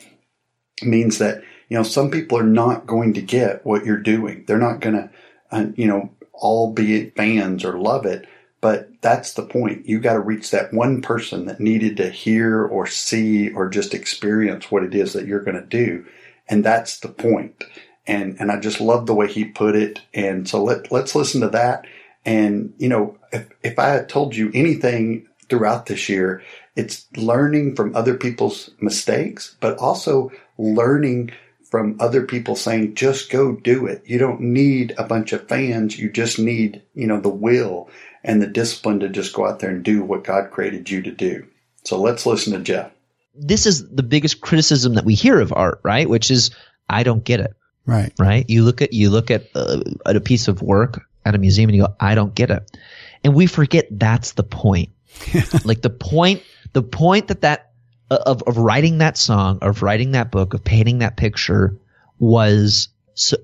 means 0.82 1.20
that, 1.20 1.44
you 1.70 1.78
know, 1.78 1.84
some 1.84 2.10
people 2.10 2.40
are 2.40 2.44
not 2.44 2.88
going 2.88 3.14
to 3.14 3.22
get 3.22 3.64
what 3.64 3.86
you're 3.86 3.98
doing. 3.98 4.44
They're 4.48 4.58
not 4.58 4.80
going 4.80 4.96
to, 4.96 5.10
uh, 5.52 5.66
you 5.76 5.86
know, 5.86 6.10
all 6.34 6.74
be 6.74 7.12
fans 7.12 7.64
or 7.64 7.78
love 7.78 8.08
it. 8.08 8.28
But 8.62 8.90
that's 9.02 9.34
the 9.34 9.44
point. 9.44 9.88
You 9.88 10.00
got 10.00 10.14
to 10.14 10.20
reach 10.20 10.52
that 10.52 10.74
one 10.74 11.02
person 11.02 11.46
that 11.46 11.60
needed 11.60 11.98
to 11.98 12.10
hear 12.10 12.64
or 12.66 12.88
see 12.88 13.52
or 13.52 13.70
just 13.70 13.94
experience 13.94 14.72
what 14.72 14.84
it 14.84 14.96
is 14.96 15.14
that 15.14 15.28
you're 15.28 15.44
going 15.44 15.62
to 15.62 15.66
do. 15.66 16.06
And 16.48 16.64
that's 16.64 17.00
the 17.00 17.10
point. 17.10 17.64
And, 18.08 18.38
and 18.40 18.52
I 18.52 18.60
just 18.60 18.82
love 18.82 19.06
the 19.06 19.16
way 19.16 19.32
he 19.32 19.46
put 19.46 19.76
it. 19.76 20.02
And 20.14 20.48
so 20.48 20.64
let, 20.64 20.92
let's 20.92 21.16
listen 21.16 21.42
to 21.42 21.50
that. 21.50 21.86
And, 22.26 22.74
you 22.78 22.90
know, 22.90 23.18
if, 23.32 23.48
if 23.62 23.78
I 23.78 23.90
had 23.90 24.10
told 24.10 24.36
you 24.36 24.52
anything 24.54 25.28
throughout 25.50 25.86
this 25.86 26.10
year, 26.10 26.42
it's 26.76 27.06
learning 27.16 27.76
from 27.76 27.96
other 27.96 28.16
people's 28.16 28.72
mistakes, 28.80 29.56
but 29.60 29.78
also 29.78 30.32
learning 30.58 31.32
from 31.70 31.98
other 32.00 32.24
people 32.24 32.56
saying, 32.56 32.96
just 32.96 33.30
go 33.30 33.54
do 33.54 33.86
it. 33.86 34.04
You 34.06 34.18
don't 34.18 34.40
need 34.40 34.94
a 34.98 35.04
bunch 35.04 35.34
of 35.34 35.48
fans. 35.48 36.00
You 36.00 36.10
just 36.10 36.40
need, 36.40 36.82
you 36.94 37.08
know, 37.08 37.20
the 37.20 37.30
will 37.30 37.90
and 38.26 38.42
the 38.42 38.48
discipline 38.48 39.00
to 39.00 39.10
just 39.10 39.34
go 39.34 39.48
out 39.48 39.60
there 39.60 39.70
and 39.70 39.84
do 39.84 40.04
what 40.04 40.24
God 40.24 40.52
created 40.52 40.90
you 40.90 41.02
to 41.04 41.12
do. 41.12 41.46
So 41.84 42.02
let's 42.02 42.26
listen 42.26 42.54
to 42.54 42.60
Jeff. 42.60 42.92
This 43.36 43.66
is 43.66 43.88
the 43.88 44.04
biggest 44.04 44.42
criticism 44.42 44.96
that 44.96 45.06
we 45.06 45.14
hear 45.14 45.40
of 45.40 45.54
art, 45.54 45.80
right? 45.84 46.10
Which 46.10 46.32
is, 46.32 46.50
I 46.90 47.04
don't 47.04 47.24
get 47.24 47.40
it. 47.40 47.54
Right. 47.86 48.12
Right. 48.20 48.50
You 48.50 48.64
look 48.64 48.82
at, 48.82 48.94
you 48.94 49.12
look 49.12 49.30
at, 49.30 49.48
uh, 49.54 49.82
at 50.06 50.16
a 50.16 50.22
piece 50.22 50.48
of 50.48 50.62
work 50.62 51.06
at 51.24 51.36
a 51.36 51.38
museum 51.38 51.70
and 51.70 51.78
you 51.78 51.84
go, 51.84 51.96
I 52.00 52.16
don't 52.16 52.34
get 52.34 52.50
it. 52.50 52.78
And 53.24 53.36
we 53.36 53.46
forget 53.46 53.88
that's 53.92 54.34
the 54.34 54.44
point. 54.44 54.90
like 55.66 55.82
the 55.82 55.92
point, 55.92 56.42
the 56.74 56.82
point 56.82 57.28
that 57.28 57.42
that, 57.42 57.72
of, 58.10 58.42
of 58.44 58.58
writing 58.58 59.00
that 59.00 59.18
song, 59.18 59.60
of 59.62 59.84
writing 59.84 60.12
that 60.12 60.32
book, 60.32 60.54
of 60.54 60.64
painting 60.64 61.00
that 61.00 61.16
picture 61.16 61.78
was, 62.18 62.88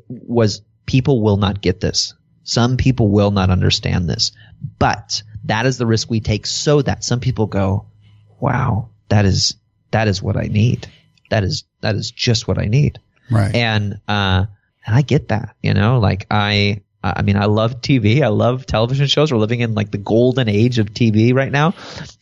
was 0.08 0.62
people 0.86 1.22
will 1.22 1.38
not 1.38 1.62
get 1.62 1.82
this. 1.82 2.16
Some 2.44 2.78
people 2.78 3.10
will 3.10 3.32
not 3.32 3.50
understand 3.50 4.10
this, 4.10 4.32
but 4.80 5.24
that 5.46 5.66
is 5.66 5.78
the 5.78 5.86
risk 5.86 6.10
we 6.10 6.20
take 6.20 6.46
so 6.46 6.82
that 6.82 7.04
some 7.04 7.20
people 7.20 7.48
go, 7.48 7.86
wow, 8.40 8.90
that 9.10 9.26
is, 9.26 9.56
that 9.92 10.08
is 10.08 10.22
what 10.22 10.38
I 10.38 10.44
need. 10.44 10.88
That 11.30 11.44
is, 11.44 11.64
that 11.82 11.96
is 11.96 12.12
just 12.12 12.48
what 12.48 12.58
I 12.58 12.66
need. 12.66 13.00
Right. 13.30 13.54
And, 13.54 14.00
uh, 14.08 14.46
and 14.86 14.96
I 14.96 15.02
get 15.02 15.30
that, 15.30 15.56
you 15.62 15.74
know, 15.74 16.00
like 16.00 16.26
I, 16.32 16.82
I 17.04 17.22
mean, 17.24 17.36
I 17.36 17.46
love 17.46 17.82
TV. 17.82 18.22
I 18.22 18.28
love 18.28 18.66
television 18.66 19.08
shows. 19.08 19.32
We're 19.32 19.40
living 19.40 19.62
in 19.62 19.74
like 19.74 19.92
the 19.92 19.98
golden 19.98 20.48
age 20.48 20.80
of 20.80 20.88
TV 20.94 21.34
right 21.34 21.52
now. 21.52 21.74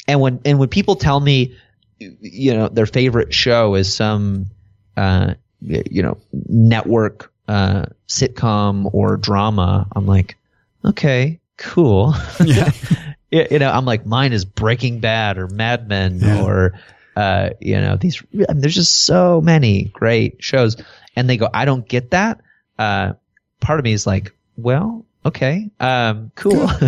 And 0.07 0.21
when, 0.21 0.39
and 0.45 0.59
when 0.59 0.69
people 0.69 0.95
tell 0.95 1.19
me, 1.19 1.57
you 1.99 2.53
know, 2.53 2.69
their 2.69 2.85
favorite 2.85 3.33
show 3.33 3.75
is 3.75 3.93
some, 3.93 4.47
uh, 4.95 5.33
you 5.61 6.01
know, 6.01 6.17
network 6.31 7.33
uh, 7.49 7.85
sitcom 8.07 8.87
or 8.93 9.17
drama, 9.17 9.87
I'm 9.95 10.05
like, 10.05 10.37
okay, 10.85 11.39
cool. 11.57 12.13
Yeah. 12.45 12.71
you 13.31 13.57
know, 13.57 13.71
I'm 13.71 13.85
like, 13.85 14.05
mine 14.05 14.33
is 14.33 14.45
Breaking 14.45 14.99
Bad 14.99 15.39
or 15.39 15.47
Mad 15.47 15.87
Men 15.87 16.19
Yeah. 16.19 16.43
or, 16.43 16.79
uh, 17.15 17.49
you 17.59 17.81
know, 17.81 17.95
these, 17.95 18.21
I 18.47 18.53
mean, 18.53 18.61
there's 18.61 18.75
just 18.75 19.03
so 19.03 19.41
many 19.41 19.85
great 19.85 20.43
shows. 20.43 20.77
And 21.15 21.27
they 21.27 21.37
go, 21.37 21.49
I 21.51 21.65
don't 21.65 21.87
get 21.87 22.11
that. 22.11 22.39
Uh, 22.77 23.13
part 23.61 23.79
of 23.79 23.83
me 23.83 23.93
is 23.93 24.05
like, 24.05 24.31
well, 24.55 25.03
okay, 25.25 25.71
um, 25.79 26.31
cool. 26.35 26.69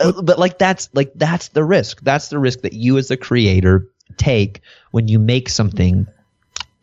Uh, 0.00 0.22
but 0.22 0.38
like, 0.38 0.58
that's, 0.58 0.88
like, 0.94 1.12
that's 1.14 1.48
the 1.48 1.62
risk. 1.62 2.00
That's 2.00 2.28
the 2.28 2.38
risk 2.38 2.62
that 2.62 2.72
you 2.72 2.96
as 2.96 3.08
the 3.08 3.18
creator 3.18 3.86
take 4.16 4.62
when 4.92 5.08
you 5.08 5.18
make 5.18 5.50
something 5.50 6.06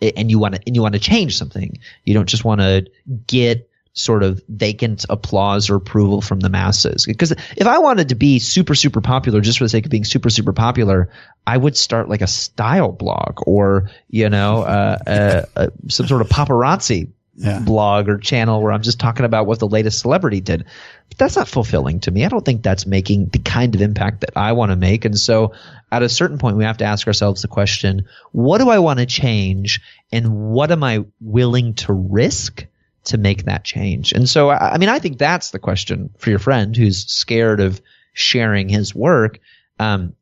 and 0.02 0.30
you 0.30 0.40
want 0.40 0.56
to, 0.56 0.62
and 0.66 0.76
you 0.76 0.82
want 0.82 0.94
to 0.94 1.00
change 1.00 1.38
something. 1.38 1.80
You 2.04 2.14
don't 2.14 2.30
just 2.30 2.46
want 2.46 2.62
to 2.62 2.88
get 3.28 3.70
sort 3.94 4.22
of 4.22 4.42
vacant 4.48 5.06
applause 5.10 5.70
or 5.70 5.76
approval 5.76 6.22
from 6.22 6.40
the 6.40 6.50
masses. 6.50 7.06
Because 7.06 7.32
if 7.32 7.66
I 7.66 7.80
wanted 7.80 8.10
to 8.10 8.16
be 8.16 8.40
super, 8.40 8.76
super 8.76 9.02
popular 9.02 9.42
just 9.42 9.58
for 9.58 9.66
the 9.66 9.70
sake 9.70 9.86
of 9.86 9.92
being 9.92 10.06
super, 10.06 10.30
super 10.30 10.54
popular, 10.54 11.10
I 11.48 11.58
would 11.58 11.76
start 11.76 12.08
like 12.08 12.22
a 12.22 12.28
style 12.28 12.92
blog 12.92 13.40
or, 13.48 13.90
you 14.10 14.30
know, 14.30 14.62
uh, 14.62 14.98
uh, 15.08 15.46
uh, 15.56 15.68
some 15.88 16.08
sort 16.08 16.22
of 16.22 16.30
paparazzi 16.30 17.10
Yeah. 17.40 17.60
blog 17.60 18.10
or 18.10 18.18
channel 18.18 18.64
where 18.64 18.72
I'm 18.72 18.82
just 18.82 19.00
talking 19.00 19.24
about 19.24 19.46
what 19.46 19.60
the 19.60 19.68
latest 19.68 20.00
celebrity 20.00 20.42
did. 20.42 20.66
But 21.10 21.18
that's 21.20 21.36
not 21.36 21.48
fulfilling 21.48 22.00
to 22.02 22.12
me. 22.12 22.26
I 22.26 22.30
don't 22.30 22.44
think 22.44 22.64
that's 22.64 22.88
making 22.88 23.28
the 23.28 23.38
kind 23.38 23.76
of 23.76 23.82
impact 23.82 24.22
that 24.22 24.32
I 24.36 24.54
want 24.54 24.72
to 24.72 24.76
make. 24.76 25.06
And 25.06 25.16
so 25.18 25.54
at 25.92 26.02
a 26.02 26.10
certain 26.10 26.40
point, 26.40 26.58
we 26.58 26.64
have 26.64 26.78
to 26.78 26.86
ask 26.86 27.06
ourselves 27.06 27.44
the 27.44 27.48
question, 27.48 28.08
what 28.32 28.58
do 28.58 28.70
I 28.70 28.80
want 28.80 28.98
to 29.00 29.06
change? 29.06 29.82
And 30.12 30.50
what 30.50 30.72
am 30.72 30.84
I 30.84 31.06
willing 31.22 31.76
to 31.76 31.94
risk 31.94 32.66
to 33.06 33.20
make 33.20 33.46
that 33.46 33.64
change? 33.64 34.14
And 34.14 34.28
so, 34.28 34.50
I 34.50 34.74
I 34.74 34.78
mean, 34.80 34.90
I 34.90 34.98
think 34.98 35.20
that's 35.20 35.52
the 35.52 35.60
question 35.60 36.10
for 36.18 36.32
your 36.32 36.40
friend 36.40 36.76
who's 36.76 37.06
scared 37.06 37.60
of 37.60 37.82
sharing 38.14 38.68
his 38.68 38.96
work. 38.96 39.40
Um, 39.80 40.14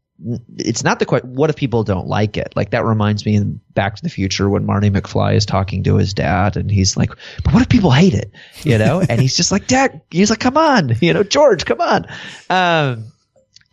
it's 0.58 0.84
not 0.84 1.00
the 1.00 1.06
question, 1.06 1.36
what 1.36 1.50
if 1.50 1.56
people 1.56 1.84
don't 1.84 2.08
like 2.08 2.38
it? 2.38 2.54
Like 2.56 2.72
that 2.72 2.86
reminds 2.86 3.26
me 3.26 3.36
in 3.36 3.60
Back 3.74 3.96
to 3.98 4.04
the 4.04 4.10
Future 4.10 4.50
when 4.50 4.66
Marty 4.66 4.90
McFly 4.90 5.36
is 5.36 5.46
talking 5.46 5.84
to 5.84 5.98
his 5.98 6.14
dad 6.14 6.56
and 6.56 6.72
he's 6.72 6.96
like, 6.96 7.10
but 7.44 7.54
what 7.54 7.62
if 7.62 7.70
people 7.70 7.92
hate 7.92 8.14
it? 8.14 8.32
You 8.64 8.78
know? 8.78 9.02
and 9.02 9.22
he's 9.22 9.36
just 9.36 9.52
like, 9.52 9.68
dad, 9.68 10.02
he's 10.10 10.30
like, 10.30 10.40
come 10.40 10.58
on, 10.58 10.94
you 11.02 11.14
know, 11.14 11.24
George, 11.24 11.66
come 11.66 11.82
on. 11.82 12.06
Um, 12.50 13.12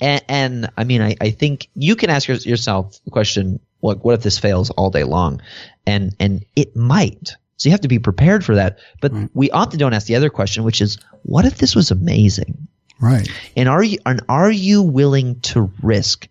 and, 0.00 0.24
and 0.28 0.70
I 0.76 0.84
mean, 0.84 1.00
I, 1.00 1.16
I 1.20 1.30
think 1.30 1.68
you 1.74 1.94
can 1.94 2.10
ask 2.10 2.26
yourself 2.28 2.98
the 3.04 3.10
question, 3.10 3.60
like, 3.82 4.04
what 4.04 4.14
if 4.14 4.22
this 4.22 4.38
fails 4.38 4.70
all 4.70 4.90
day 4.90 5.04
long? 5.04 5.40
And, 5.86 6.14
and 6.18 6.44
it 6.56 6.74
might. 6.74 7.36
So 7.56 7.68
you 7.68 7.70
have 7.70 7.82
to 7.82 7.88
be 7.88 8.00
prepared 8.00 8.44
for 8.44 8.56
that. 8.56 8.80
But 9.00 9.12
we 9.34 9.50
often 9.52 9.78
don't 9.78 9.94
ask 9.94 10.08
the 10.08 10.16
other 10.16 10.30
question, 10.30 10.64
which 10.64 10.80
is, 10.80 10.98
what 11.22 11.44
if 11.44 11.58
this 11.58 11.76
was 11.76 11.92
amazing? 11.92 12.66
Right. 13.02 13.28
And 13.56 13.68
are 13.68 13.82
you 13.82 13.98
and 14.06 14.20
are 14.28 14.50
you 14.50 14.80
willing 14.80 15.40
to 15.40 15.72
risk 15.82 16.28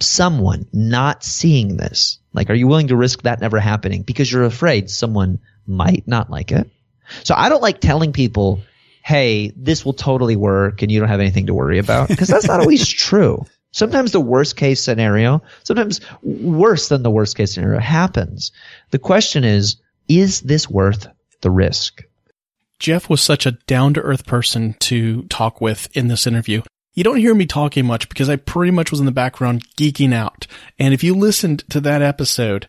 someone 0.00 0.66
not 0.72 1.24
seeing 1.24 1.76
this? 1.76 2.18
Like, 2.32 2.50
are 2.50 2.54
you 2.54 2.66
willing 2.66 2.88
to 2.88 2.96
risk 2.96 3.22
that 3.22 3.40
never 3.40 3.60
happening 3.60 4.02
because 4.02 4.30
you're 4.30 4.44
afraid 4.44 4.90
someone 4.90 5.38
might 5.66 6.06
not 6.06 6.30
like 6.30 6.52
it? 6.52 6.68
So 7.22 7.34
I 7.36 7.48
don't 7.48 7.62
like 7.62 7.80
telling 7.80 8.12
people, 8.12 8.62
"Hey, 9.02 9.52
this 9.56 9.84
will 9.84 9.92
totally 9.92 10.36
work, 10.36 10.82
and 10.82 10.90
you 10.90 11.00
don't 11.00 11.08
have 11.08 11.20
anything 11.20 11.46
to 11.46 11.54
worry 11.54 11.78
about," 11.78 12.08
because 12.14 12.28
that's 12.28 12.46
not 12.46 12.60
always 12.60 12.88
true. 12.88 13.44
Sometimes 13.72 14.12
the 14.12 14.20
worst 14.20 14.56
case 14.56 14.80
scenario, 14.80 15.42
sometimes 15.64 16.00
worse 16.22 16.88
than 16.88 17.02
the 17.02 17.10
worst 17.10 17.36
case 17.36 17.54
scenario, 17.54 17.80
happens. 17.80 18.52
The 18.90 19.00
question 19.00 19.42
is, 19.42 19.76
is 20.08 20.42
this 20.42 20.70
worth 20.70 21.08
the 21.40 21.50
risk? 21.50 22.02
Jeff 22.78 23.08
was 23.08 23.20
such 23.20 23.46
a 23.46 23.52
down 23.66 23.94
to 23.94 24.00
earth 24.00 24.26
person 24.26 24.76
to 24.80 25.22
talk 25.24 25.60
with 25.60 25.88
in 25.96 26.08
this 26.08 26.26
interview. 26.26 26.62
You 26.94 27.02
don't 27.02 27.18
hear 27.18 27.34
me 27.34 27.46
talking 27.46 27.84
much 27.84 28.08
because 28.08 28.28
I 28.28 28.36
pretty 28.36 28.70
much 28.70 28.90
was 28.90 29.00
in 29.00 29.06
the 29.06 29.12
background 29.12 29.66
geeking 29.76 30.14
out. 30.14 30.46
And 30.78 30.94
if 30.94 31.02
you 31.02 31.14
listened 31.14 31.64
to 31.70 31.80
that 31.80 32.02
episode, 32.02 32.68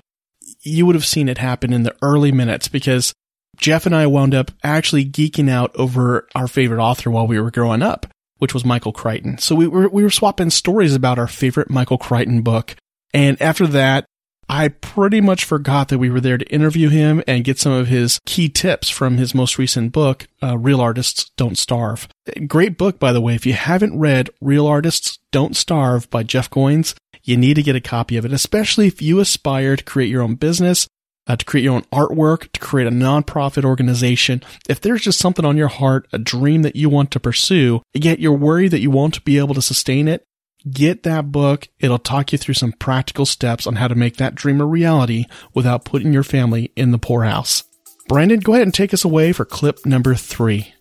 you 0.62 0.86
would 0.86 0.96
have 0.96 1.06
seen 1.06 1.30
it 1.30 1.38
happen 1.38 1.72
in 1.72 1.84
the 1.84 1.96
early 2.02 2.32
minutes 2.32 2.68
because 2.68 3.14
Jeff 3.56 3.86
and 3.86 3.96
I 3.96 4.08
wound 4.08 4.34
up 4.34 4.52
actually 4.64 5.06
geeking 5.06 5.50
out 5.50 5.76
over 5.76 6.28
our 6.34 6.48
favorite 6.48 6.82
author 6.82 7.12
while 7.12 7.28
we 7.28 7.40
were 7.40 7.52
growing 7.52 7.84
up, 7.84 8.08
which 8.40 8.54
was 8.54 8.66
Michael 8.66 8.92
Crichton. 8.92 9.38
So 9.38 9.54
we 9.56 9.68
were, 9.68 9.88
we 9.90 10.04
were 10.04 10.10
swapping 10.10 10.50
stories 10.50 10.96
about 10.96 11.20
our 11.20 11.28
favorite 11.28 11.70
Michael 11.70 12.00
Crichton 12.00 12.42
book. 12.42 12.76
And 13.14 13.40
after 13.42 13.68
that, 13.68 14.06
I 14.48 14.68
pretty 14.68 15.22
much 15.22 15.44
forgot 15.44 15.88
that 15.90 15.98
we 15.98 16.10
were 16.10 16.22
there 16.22 16.38
to 16.38 16.46
interview 16.54 16.90
him 16.90 17.24
and 17.28 17.44
get 17.44 17.60
some 17.60 17.72
of 17.72 17.88
his 17.88 18.20
key 18.26 18.48
tips 18.48 18.90
from 18.90 19.18
his 19.18 19.34
most 19.34 19.58
recent 19.58 19.92
book, 19.92 20.28
uh, 20.44 20.58
Real 20.58 20.82
Artists 20.82 21.32
Don't 21.36 21.58
Starve. 21.58 22.08
Great 22.48 22.78
book, 22.78 23.00
by 23.00 23.12
the 23.12 23.22
way. 23.22 23.34
If 23.34 23.46
you 23.46 23.54
haven't 23.54 23.98
read 23.98 24.30
Real 24.42 24.68
Artists 24.68 25.18
Don't 25.32 25.56
Starve 25.56 26.10
by 26.10 26.24
Jeff 26.24 26.50
Goins, 26.50 26.94
you 27.24 27.38
need 27.38 27.56
to 27.56 27.64
get 27.64 27.76
a 27.76 27.82
copy 27.82 28.18
of 28.18 28.26
it, 28.26 28.32
especially 28.32 28.86
if 28.88 29.02
you 29.02 29.20
aspire 29.20 29.76
to 29.76 29.84
create 29.84 30.10
your 30.10 30.22
own 30.22 30.36
business, 30.36 30.88
uh, 31.28 31.36
to 31.36 31.46
create 31.46 31.64
your 31.64 31.74
own 31.74 31.86
artwork, 31.92 32.52
to 32.52 32.60
create 32.60 32.88
a 32.88 32.92
nonprofit 32.92 33.66
organization. 33.66 34.44
If 34.70 34.80
there's 34.80 35.02
just 35.02 35.18
something 35.18 35.44
on 35.44 35.58
your 35.58 35.70
heart, 35.70 36.08
a 36.14 36.20
dream 36.20 36.62
that 36.62 36.76
you 36.76 36.88
want 36.88 37.10
to 37.12 37.20
pursue, 37.20 37.82
yet 37.96 38.20
you're 38.20 38.34
worried 38.34 38.72
that 38.72 38.82
you 38.82 38.92
won't 38.92 39.26
be 39.26 39.40
able 39.40 39.56
to 39.56 39.62
sustain 39.62 40.08
it, 40.08 40.24
Get 40.70 41.04
that 41.04 41.32
book. 41.32 41.68
It'll 41.80 42.00
talk 42.00 42.32
you 42.32 42.38
through 42.38 42.56
some 42.56 42.72
practical 42.72 43.26
steps 43.26 43.68
on 43.68 43.76
how 43.76 43.88
to 43.88 43.96
make 43.96 44.18
that 44.18 44.34
dream 44.34 44.60
a 44.60 44.66
reality 44.66 45.26
without 45.54 45.86
putting 45.86 46.12
your 46.12 46.24
family 46.24 46.72
in 46.76 46.92
the 46.92 46.98
poorhouse. 46.98 47.64
Brandon, 48.08 48.40
go 48.40 48.54
ahead 48.54 48.68
and 48.68 48.74
take 48.74 48.94
us 48.94 49.06
away 49.06 49.32
for 49.32 49.46
clip 49.46 49.86
number 49.86 50.16
three. 50.16 50.74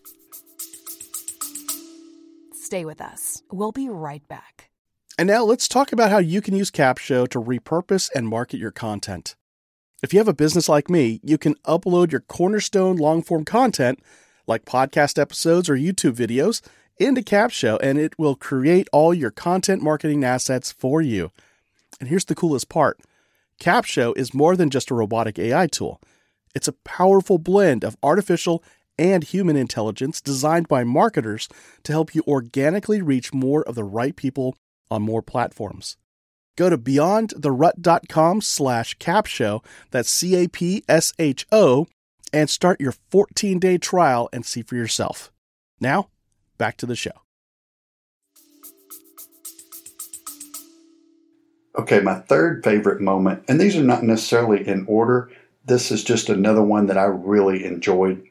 Stay 2.54 2.84
with 2.84 3.00
us. 3.00 3.42
We'll 3.52 3.72
be 3.72 3.88
right 3.88 4.26
back. 4.26 4.70
And 5.18 5.28
now 5.28 5.44
let's 5.44 5.68
talk 5.68 5.92
about 5.92 6.10
how 6.10 6.18
you 6.18 6.40
can 6.40 6.56
use 6.56 6.70
Capsho 6.70 7.28
to 7.28 7.40
repurpose 7.40 8.10
and 8.14 8.26
market 8.26 8.58
your 8.58 8.72
content. 8.72 9.36
If 10.02 10.12
you 10.12 10.18
have 10.18 10.28
a 10.28 10.34
business 10.34 10.68
like 10.68 10.90
me, 10.90 11.20
you 11.22 11.38
can 11.38 11.54
upload 11.66 12.10
your 12.10 12.22
cornerstone 12.22 12.96
long 12.96 13.22
form 13.22 13.44
content, 13.44 14.00
like 14.46 14.64
podcast 14.64 15.18
episodes 15.18 15.70
or 15.70 15.76
YouTube 15.76 16.14
videos, 16.16 16.62
into 16.98 17.22
Capsho 17.22 17.78
and 17.82 17.98
it 17.98 18.18
will 18.18 18.34
create 18.34 18.88
all 18.92 19.12
your 19.12 19.30
content 19.30 19.82
marketing 19.82 20.24
assets 20.24 20.72
for 20.72 21.02
you. 21.02 21.30
And 22.00 22.08
here's 22.08 22.24
the 22.24 22.34
coolest 22.34 22.68
part 22.68 22.98
Capsho 23.60 24.16
is 24.16 24.34
more 24.34 24.56
than 24.56 24.70
just 24.70 24.90
a 24.90 24.94
robotic 24.94 25.38
AI 25.38 25.66
tool, 25.66 26.00
it's 26.54 26.68
a 26.68 26.72
powerful 26.72 27.38
blend 27.38 27.84
of 27.84 27.96
artificial 28.02 28.62
and 28.98 29.24
human 29.24 29.56
intelligence 29.56 30.20
designed 30.20 30.68
by 30.68 30.84
marketers 30.84 31.48
to 31.82 31.92
help 31.92 32.14
you 32.14 32.22
organically 32.26 33.02
reach 33.02 33.34
more 33.34 33.62
of 33.62 33.74
the 33.74 33.84
right 33.84 34.14
people 34.14 34.56
on 34.90 35.02
more 35.02 35.22
platforms. 35.22 35.96
Go 36.56 36.70
to 36.70 36.78
beyondtherut.com 36.78 38.40
slash 38.40 38.96
capsho, 38.98 39.64
that's 39.90 40.10
C-A-P-S-H-O, 40.10 41.86
and 42.32 42.50
start 42.50 42.80
your 42.80 42.94
14-day 43.12 43.78
trial 43.78 44.28
and 44.32 44.46
see 44.46 44.62
for 44.62 44.76
yourself. 44.76 45.32
Now, 45.80 46.10
back 46.58 46.76
to 46.78 46.86
the 46.86 46.96
show. 46.96 47.12
Okay, 51.76 52.00
my 52.00 52.20
third 52.20 52.62
favorite 52.62 53.00
moment, 53.00 53.42
and 53.48 53.60
these 53.60 53.76
are 53.76 53.82
not 53.82 54.04
necessarily 54.04 54.66
in 54.66 54.84
order. 54.86 55.30
This 55.64 55.90
is 55.90 56.04
just 56.04 56.28
another 56.28 56.62
one 56.62 56.86
that 56.86 56.98
I 56.98 57.04
really 57.04 57.64
enjoyed. 57.64 58.22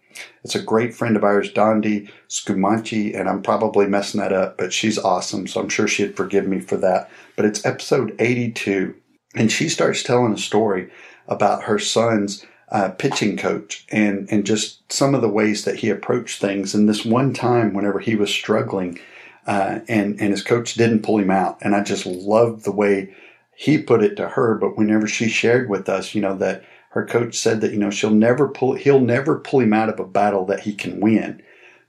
It's 0.43 0.55
a 0.55 0.61
great 0.61 0.93
friend 0.93 1.17
of 1.17 1.23
ours, 1.23 1.51
Dondi 1.51 2.09
Scumanci, 2.29 3.17
and 3.19 3.27
I'm 3.27 3.41
probably 3.41 3.87
messing 3.87 4.21
that 4.21 4.31
up, 4.31 4.57
but 4.57 4.71
she's 4.71 4.97
awesome, 4.97 5.47
so 5.47 5.59
I'm 5.59 5.69
sure 5.69 5.87
she'd 5.87 6.15
forgive 6.15 6.47
me 6.47 6.61
for 6.61 6.77
that. 6.77 7.09
But 7.35 7.45
it's 7.45 7.65
episode 7.65 8.15
82, 8.19 8.95
and 9.35 9.51
she 9.51 9.67
starts 9.67 10.03
telling 10.03 10.33
a 10.33 10.37
story 10.37 10.89
about 11.27 11.63
her 11.63 11.79
son's 11.79 12.45
uh, 12.73 12.89
pitching 12.89 13.37
coach 13.37 13.85
and, 13.91 14.27
and 14.31 14.45
just 14.45 14.91
some 14.91 15.13
of 15.13 15.21
the 15.21 15.29
ways 15.29 15.63
that 15.63 15.75
he 15.75 15.89
approached 15.89 16.41
things. 16.41 16.73
And 16.73 16.89
this 16.89 17.05
one 17.05 17.31
time, 17.33 17.73
whenever 17.73 17.99
he 17.99 18.15
was 18.15 18.31
struggling, 18.31 18.99
uh, 19.45 19.79
and, 19.87 20.19
and 20.19 20.31
his 20.31 20.41
coach 20.41 20.73
didn't 20.73 21.03
pull 21.03 21.19
him 21.19 21.29
out, 21.29 21.59
and 21.61 21.75
I 21.75 21.83
just 21.83 22.05
loved 22.05 22.63
the 22.63 22.71
way 22.71 23.15
he 23.55 23.77
put 23.77 24.03
it 24.03 24.15
to 24.15 24.27
her. 24.27 24.55
But 24.55 24.77
whenever 24.77 25.07
she 25.07 25.29
shared 25.29 25.69
with 25.69 25.87
us, 25.87 26.15
you 26.15 26.21
know, 26.21 26.35
that 26.37 26.63
her 26.89 27.05
coach 27.05 27.37
said 27.37 27.61
that, 27.61 27.71
you 27.71 27.77
know, 27.77 27.91
she'll 27.91 28.09
never 28.09 28.47
pull, 28.47 28.73
he'll 28.73 28.99
never 28.99 29.39
pull 29.39 29.59
him 29.59 29.73
out 29.73 29.89
of 29.89 29.99
a 29.99 30.05
battle 30.05 30.45
that 30.47 30.61
he 30.61 30.73
can 30.73 30.99
win. 30.99 31.43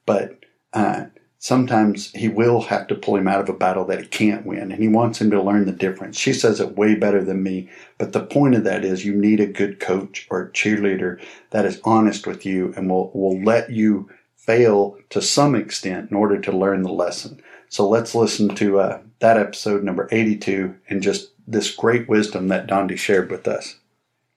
But, 0.04 0.38
uh, 0.74 1.06
sometimes 1.44 2.10
he 2.12 2.26
will 2.26 2.62
have 2.62 2.86
to 2.86 2.94
pull 2.94 3.16
him 3.16 3.28
out 3.28 3.38
of 3.38 3.50
a 3.50 3.52
battle 3.52 3.84
that 3.84 4.00
he 4.00 4.06
can't 4.06 4.46
win 4.46 4.72
and 4.72 4.80
he 4.80 4.88
wants 4.88 5.20
him 5.20 5.30
to 5.30 5.42
learn 5.42 5.66
the 5.66 5.72
difference. 5.72 6.18
She 6.18 6.32
says 6.32 6.58
it 6.58 6.74
way 6.78 6.94
better 6.94 7.22
than 7.22 7.42
me, 7.42 7.68
but 7.98 8.14
the 8.14 8.24
point 8.24 8.54
of 8.54 8.64
that 8.64 8.82
is 8.82 9.04
you 9.04 9.14
need 9.14 9.40
a 9.40 9.46
good 9.46 9.78
coach 9.78 10.26
or 10.30 10.50
cheerleader 10.52 11.22
that 11.50 11.66
is 11.66 11.82
honest 11.84 12.26
with 12.26 12.46
you 12.46 12.72
and 12.78 12.88
will, 12.88 13.10
will 13.10 13.38
let 13.44 13.68
you 13.68 14.08
fail 14.36 14.96
to 15.10 15.20
some 15.20 15.54
extent 15.54 16.10
in 16.10 16.16
order 16.16 16.40
to 16.40 16.50
learn 16.50 16.80
the 16.80 16.90
lesson. 16.90 17.42
So 17.68 17.86
let's 17.86 18.14
listen 18.14 18.54
to 18.54 18.78
uh, 18.78 19.00
that 19.18 19.36
episode 19.36 19.84
number 19.84 20.08
82 20.10 20.74
and 20.88 21.02
just 21.02 21.30
this 21.46 21.74
great 21.74 22.08
wisdom 22.08 22.48
that 22.48 22.66
Dondi 22.66 22.96
shared 22.96 23.30
with 23.30 23.46
us. 23.46 23.76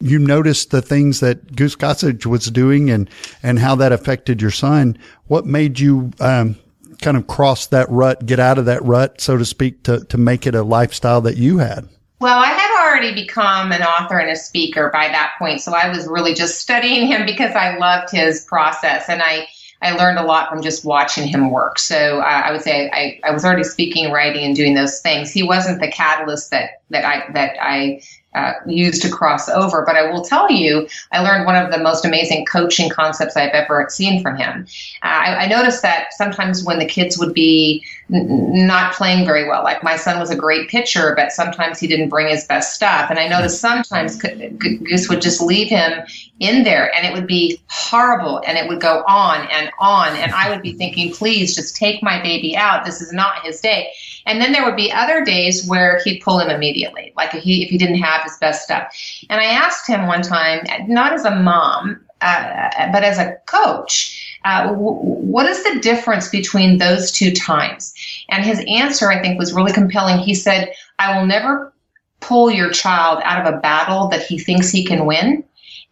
you 0.01 0.19
noticed 0.19 0.71
the 0.71 0.81
things 0.81 1.21
that 1.21 1.55
Goose 1.55 1.77
Gossage 1.77 2.25
was 2.25 2.51
doing 2.51 2.89
and, 2.89 3.09
and 3.41 3.59
how 3.59 3.75
that 3.75 3.93
affected 3.93 4.41
your 4.41 4.51
son. 4.51 4.97
What 5.27 5.45
made 5.45 5.79
you, 5.79 6.11
um, 6.19 6.57
kind 7.01 7.17
of 7.17 7.27
cross 7.27 7.67
that 7.67 7.89
rut, 7.89 8.25
get 8.25 8.39
out 8.39 8.57
of 8.57 8.65
that 8.65 8.83
rut, 8.83 9.21
so 9.21 9.37
to 9.37 9.45
speak, 9.45 9.83
to, 9.83 10.03
to 10.05 10.17
make 10.17 10.47
it 10.47 10.55
a 10.55 10.63
lifestyle 10.63 11.21
that 11.21 11.37
you 11.37 11.57
had? 11.59 11.87
Well, 12.19 12.39
I 12.39 12.47
had 12.47 12.83
already 12.83 13.13
become 13.13 13.71
an 13.71 13.83
author 13.83 14.17
and 14.17 14.31
a 14.31 14.35
speaker 14.35 14.89
by 14.91 15.07
that 15.09 15.33
point, 15.37 15.61
so 15.61 15.73
I 15.73 15.89
was 15.89 16.07
really 16.07 16.33
just 16.33 16.59
studying 16.59 17.07
him 17.07 17.25
because 17.25 17.55
I 17.55 17.77
loved 17.77 18.11
his 18.11 18.43
process, 18.45 19.07
and 19.07 19.21
I 19.21 19.47
I 19.81 19.91
learned 19.91 20.17
a 20.17 20.23
lot 20.23 20.49
from 20.49 20.63
just 20.63 20.83
watching 20.83 21.27
him 21.27 21.51
work. 21.51 21.77
So 21.77 22.19
I 22.19 22.51
would 22.51 22.61
say 22.61 22.89
I, 22.91 23.19
I 23.23 23.31
was 23.31 23.45
already 23.45 23.63
speaking, 23.63 24.11
writing, 24.11 24.43
and 24.43 24.55
doing 24.55 24.73
those 24.73 25.01
things. 25.01 25.31
He 25.31 25.43
wasn't 25.43 25.79
the 25.79 25.91
catalyst 25.91 26.49
that 26.51 26.81
that 26.89 27.05
I 27.05 27.31
that 27.33 27.57
I 27.61 28.01
uh, 28.35 28.53
used 28.65 29.01
to 29.01 29.09
cross 29.09 29.49
over. 29.49 29.83
But 29.85 29.95
I 29.95 30.11
will 30.11 30.23
tell 30.23 30.51
you, 30.51 30.87
I 31.11 31.21
learned 31.21 31.45
one 31.45 31.55
of 31.55 31.71
the 31.71 31.79
most 31.79 32.05
amazing 32.05 32.45
coaching 32.45 32.89
concepts 32.89 33.35
I've 33.35 33.51
ever 33.51 33.87
seen 33.89 34.21
from 34.21 34.37
him. 34.37 34.67
Uh, 35.03 35.07
I, 35.07 35.35
I, 35.45 35.47
noticed 35.47 35.81
that 35.81 36.13
sometimes 36.13 36.63
when 36.63 36.79
the 36.79 36.85
kids 36.85 37.17
would 37.17 37.33
be 37.33 37.83
n- 38.13 38.67
not 38.67 38.93
playing 38.93 39.25
very 39.25 39.47
well, 39.47 39.63
like 39.63 39.83
my 39.83 39.95
son 39.95 40.19
was 40.19 40.29
a 40.29 40.35
great 40.35 40.69
pitcher, 40.69 41.13
but 41.15 41.31
sometimes 41.31 41.79
he 41.79 41.87
didn't 41.87 42.09
bring 42.09 42.27
his 42.27 42.45
best 42.45 42.73
stuff. 42.73 43.09
And 43.09 43.19
I 43.19 43.27
noticed 43.27 43.59
sometimes 43.59 44.17
Goose 44.17 45.09
would 45.09 45.21
just 45.21 45.41
leave 45.41 45.67
him 45.69 46.03
in 46.39 46.63
there 46.63 46.93
and 46.95 47.05
it 47.05 47.13
would 47.13 47.27
be 47.27 47.61
horrible 47.69 48.41
and 48.47 48.57
it 48.57 48.67
would 48.67 48.81
go 48.81 49.03
on 49.07 49.47
and 49.51 49.71
on. 49.79 50.15
And 50.15 50.31
I 50.33 50.49
would 50.49 50.61
be 50.61 50.73
thinking, 50.73 51.13
please 51.13 51.55
just 51.55 51.75
take 51.75 52.01
my 52.03 52.21
baby 52.21 52.55
out. 52.55 52.85
This 52.85 53.01
is 53.01 53.11
not 53.11 53.45
his 53.45 53.59
day. 53.59 53.91
And 54.25 54.41
then 54.41 54.51
there 54.51 54.65
would 54.65 54.75
be 54.75 54.91
other 54.91 55.23
days 55.23 55.67
where 55.67 56.01
he'd 56.03 56.21
pull 56.21 56.39
him 56.39 56.49
immediately, 56.49 57.13
like 57.15 57.33
if 57.33 57.43
he, 57.43 57.63
if 57.63 57.69
he 57.69 57.77
didn't 57.77 57.99
have 57.99 58.23
his 58.23 58.37
best 58.37 58.63
stuff. 58.63 58.93
And 59.29 59.39
I 59.39 59.45
asked 59.45 59.87
him 59.87 60.07
one 60.07 60.21
time, 60.21 60.65
not 60.87 61.13
as 61.13 61.25
a 61.25 61.35
mom, 61.35 62.01
uh, 62.21 62.91
but 62.91 63.03
as 63.03 63.17
a 63.19 63.35
coach, 63.45 64.26
uh, 64.45 64.67
w- 64.67 64.97
what 64.99 65.45
is 65.45 65.63
the 65.63 65.79
difference 65.79 66.29
between 66.29 66.77
those 66.77 67.11
two 67.11 67.31
times? 67.31 67.93
And 68.29 68.43
his 68.43 68.63
answer, 68.67 69.11
I 69.11 69.21
think, 69.21 69.39
was 69.39 69.53
really 69.53 69.73
compelling. 69.73 70.19
He 70.19 70.35
said, 70.35 70.73
I 70.99 71.17
will 71.17 71.25
never 71.25 71.73
pull 72.19 72.49
your 72.49 72.71
child 72.71 73.21
out 73.23 73.45
of 73.45 73.53
a 73.53 73.57
battle 73.57 74.07
that 74.09 74.23
he 74.23 74.39
thinks 74.39 74.69
he 74.69 74.83
can 74.83 75.05
win, 75.05 75.43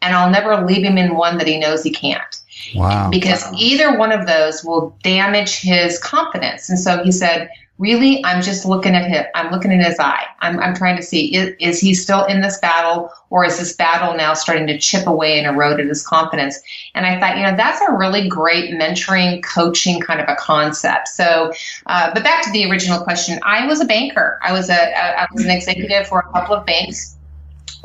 and 0.01 0.15
I'll 0.15 0.31
never 0.31 0.65
leave 0.65 0.83
him 0.83 0.97
in 0.97 1.15
one 1.15 1.37
that 1.37 1.47
he 1.47 1.59
knows 1.59 1.83
he 1.83 1.91
can't. 1.91 2.41
Wow. 2.75 3.09
Because 3.09 3.43
wow. 3.45 3.57
either 3.57 3.97
one 3.97 4.11
of 4.11 4.25
those 4.25 4.63
will 4.63 4.97
damage 5.03 5.59
his 5.59 5.99
confidence. 5.99 6.69
And 6.69 6.79
so 6.79 7.03
he 7.03 7.11
said, 7.11 7.49
really 7.77 8.23
i'm 8.23 8.41
just 8.41 8.65
looking 8.65 8.95
at 8.95 9.09
him 9.09 9.25
i'm 9.35 9.51
looking 9.51 9.71
in 9.71 9.81
his 9.81 9.99
eye 9.99 10.25
i'm, 10.39 10.59
I'm 10.59 10.73
trying 10.73 10.95
to 10.95 11.03
see 11.03 11.35
is, 11.35 11.53
is 11.59 11.79
he 11.79 11.93
still 11.93 12.23
in 12.25 12.41
this 12.41 12.57
battle 12.59 13.11
or 13.29 13.43
is 13.43 13.57
this 13.57 13.73
battle 13.73 14.15
now 14.15 14.33
starting 14.33 14.65
to 14.67 14.77
chip 14.77 15.07
away 15.07 15.37
and 15.37 15.45
erode 15.45 15.79
at 15.79 15.87
his 15.87 16.05
confidence 16.05 16.57
and 16.93 17.05
i 17.05 17.19
thought 17.19 17.37
you 17.37 17.43
know 17.43 17.55
that's 17.55 17.81
a 17.81 17.91
really 17.91 18.29
great 18.29 18.71
mentoring 18.71 19.43
coaching 19.43 19.99
kind 19.99 20.21
of 20.21 20.29
a 20.29 20.35
concept 20.35 21.09
so 21.09 21.51
uh, 21.87 22.11
but 22.13 22.23
back 22.23 22.43
to 22.43 22.51
the 22.51 22.69
original 22.69 23.01
question 23.01 23.39
i 23.43 23.65
was 23.67 23.81
a 23.81 23.85
banker 23.85 24.39
i 24.41 24.53
was 24.53 24.69
a, 24.69 24.73
a 24.73 25.15
I 25.15 25.27
was 25.33 25.43
an 25.43 25.51
executive 25.51 26.07
for 26.07 26.19
a 26.19 26.31
couple 26.31 26.55
of 26.55 26.65
banks 26.65 27.15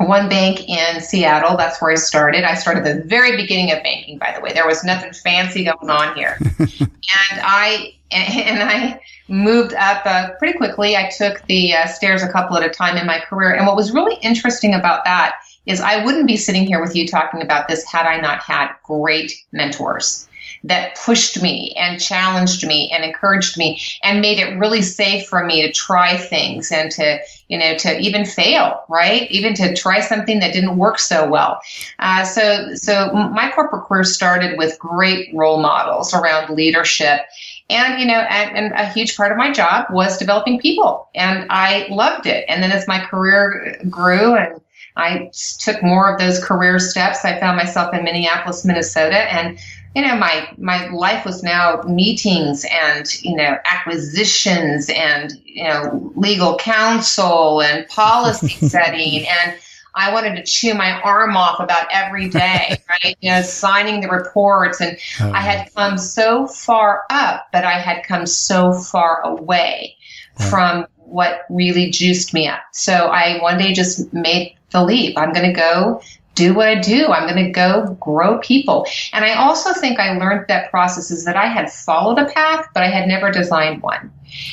one 0.07 0.29
bank 0.29 0.67
in 0.67 1.01
Seattle. 1.01 1.57
That's 1.57 1.81
where 1.81 1.91
I 1.91 1.95
started. 1.95 2.43
I 2.43 2.55
started 2.55 2.83
the 2.83 3.03
very 3.03 3.35
beginning 3.35 3.71
of 3.71 3.83
banking, 3.83 4.17
by 4.17 4.33
the 4.33 4.41
way. 4.41 4.51
There 4.53 4.65
was 4.65 4.83
nothing 4.83 5.13
fancy 5.13 5.65
going 5.65 5.89
on 5.89 6.15
here. 6.15 6.37
and 6.59 7.41
I 7.43 7.93
and 8.11 8.63
I 8.63 9.01
moved 9.31 9.73
up 9.73 10.05
uh, 10.05 10.31
pretty 10.37 10.57
quickly. 10.57 10.95
I 10.95 11.09
took 11.09 11.41
the 11.47 11.73
uh, 11.73 11.87
stairs 11.87 12.21
a 12.21 12.31
couple 12.31 12.57
at 12.57 12.65
a 12.65 12.69
time 12.69 12.97
in 12.97 13.07
my 13.07 13.19
career. 13.19 13.53
And 13.53 13.65
what 13.65 13.75
was 13.75 13.91
really 13.91 14.15
interesting 14.21 14.73
about 14.73 15.05
that 15.05 15.35
is 15.65 15.79
I 15.79 16.03
wouldn't 16.03 16.27
be 16.27 16.37
sitting 16.37 16.65
here 16.65 16.81
with 16.81 16.95
you 16.95 17.07
talking 17.07 17.41
about 17.41 17.67
this 17.67 17.85
had 17.85 18.05
I 18.05 18.19
not 18.19 18.39
had 18.39 18.71
great 18.83 19.33
mentors 19.51 20.27
that 20.63 20.95
pushed 20.95 21.41
me 21.41 21.73
and 21.77 21.99
challenged 21.99 22.65
me 22.67 22.91
and 22.91 23.03
encouraged 23.03 23.57
me 23.57 23.81
and 24.03 24.21
made 24.21 24.37
it 24.37 24.57
really 24.59 24.81
safe 24.81 25.27
for 25.27 25.43
me 25.43 25.61
to 25.61 25.71
try 25.71 26.17
things 26.17 26.71
and 26.71 26.91
to 26.91 27.19
you 27.47 27.57
know 27.57 27.75
to 27.75 27.97
even 27.99 28.25
fail 28.25 28.83
right 28.87 29.29
even 29.31 29.53
to 29.55 29.73
try 29.75 29.99
something 29.99 30.39
that 30.39 30.53
didn't 30.53 30.77
work 30.77 30.99
so 30.99 31.27
well 31.27 31.59
uh, 31.99 32.23
so 32.23 32.73
so 32.75 33.11
my 33.11 33.51
corporate 33.53 33.85
career 33.85 34.03
started 34.03 34.57
with 34.57 34.77
great 34.77 35.33
role 35.33 35.61
models 35.61 36.13
around 36.13 36.55
leadership 36.55 37.21
and, 37.71 37.99
you 37.99 38.05
know, 38.05 38.19
and, 38.19 38.57
and, 38.57 38.73
a 38.73 38.91
huge 38.91 39.15
part 39.15 39.31
of 39.31 39.37
my 39.37 39.51
job 39.51 39.85
was 39.89 40.17
developing 40.17 40.59
people. 40.59 41.07
And 41.15 41.45
I 41.49 41.87
loved 41.89 42.25
it. 42.25 42.45
And 42.47 42.61
then 42.61 42.71
as 42.71 42.87
my 42.87 42.99
career 42.99 43.79
grew 43.89 44.35
and 44.35 44.61
I 44.95 45.31
took 45.59 45.81
more 45.81 46.13
of 46.13 46.19
those 46.19 46.43
career 46.43 46.79
steps, 46.79 47.23
I 47.23 47.39
found 47.39 47.57
myself 47.57 47.93
in 47.93 48.03
Minneapolis, 48.03 48.65
Minnesota. 48.65 49.31
And, 49.33 49.57
you 49.95 50.01
know, 50.01 50.15
my, 50.15 50.49
my 50.57 50.87
life 50.89 51.25
was 51.25 51.43
now 51.43 51.81
meetings 51.83 52.65
and, 52.69 53.23
you 53.23 53.35
know, 53.35 53.57
acquisitions 53.65 54.89
and, 54.89 55.33
you 55.45 55.63
know, 55.63 56.11
legal 56.15 56.57
counsel 56.57 57.61
and 57.61 57.87
policy 57.87 58.49
setting 58.67 59.25
and, 59.27 59.57
I 59.95 60.13
wanted 60.13 60.35
to 60.35 60.43
chew 60.43 60.73
my 60.73 61.01
arm 61.01 61.35
off 61.35 61.59
about 61.59 61.87
every 61.91 62.29
day, 62.29 62.77
right? 62.89 63.17
You 63.21 63.31
know, 63.31 63.41
signing 63.41 64.01
the 64.01 64.09
reports. 64.09 64.81
And 64.81 64.97
oh. 65.19 65.31
I 65.31 65.41
had 65.41 65.73
come 65.73 65.97
so 65.97 66.47
far 66.47 67.03
up, 67.09 67.47
but 67.51 67.65
I 67.65 67.79
had 67.79 68.03
come 68.03 68.25
so 68.25 68.73
far 68.73 69.21
away 69.21 69.97
from 70.49 70.85
what 70.97 71.41
really 71.49 71.89
juiced 71.89 72.33
me 72.33 72.47
up. 72.47 72.61
So 72.71 72.93
I 72.93 73.41
one 73.41 73.57
day 73.57 73.73
just 73.73 74.13
made 74.13 74.55
the 74.71 74.83
leap. 74.83 75.17
I'm 75.17 75.33
going 75.33 75.47
to 75.47 75.53
go 75.53 76.01
do 76.35 76.53
what 76.53 76.67
I 76.69 76.79
do. 76.79 77.07
I'm 77.07 77.27
going 77.27 77.45
to 77.45 77.51
go 77.51 77.97
grow 77.99 78.39
people. 78.39 78.87
And 79.11 79.25
I 79.25 79.33
also 79.33 79.73
think 79.73 79.99
I 79.99 80.17
learned 80.17 80.45
that 80.47 80.71
process 80.71 81.11
is 81.11 81.25
that 81.25 81.35
I 81.35 81.47
had 81.47 81.71
followed 81.71 82.17
a 82.17 82.25
path, 82.25 82.67
but 82.73 82.83
I 82.83 82.87
had 82.87 83.07
never 83.07 83.31
designed 83.31 83.81
one. 83.81 84.11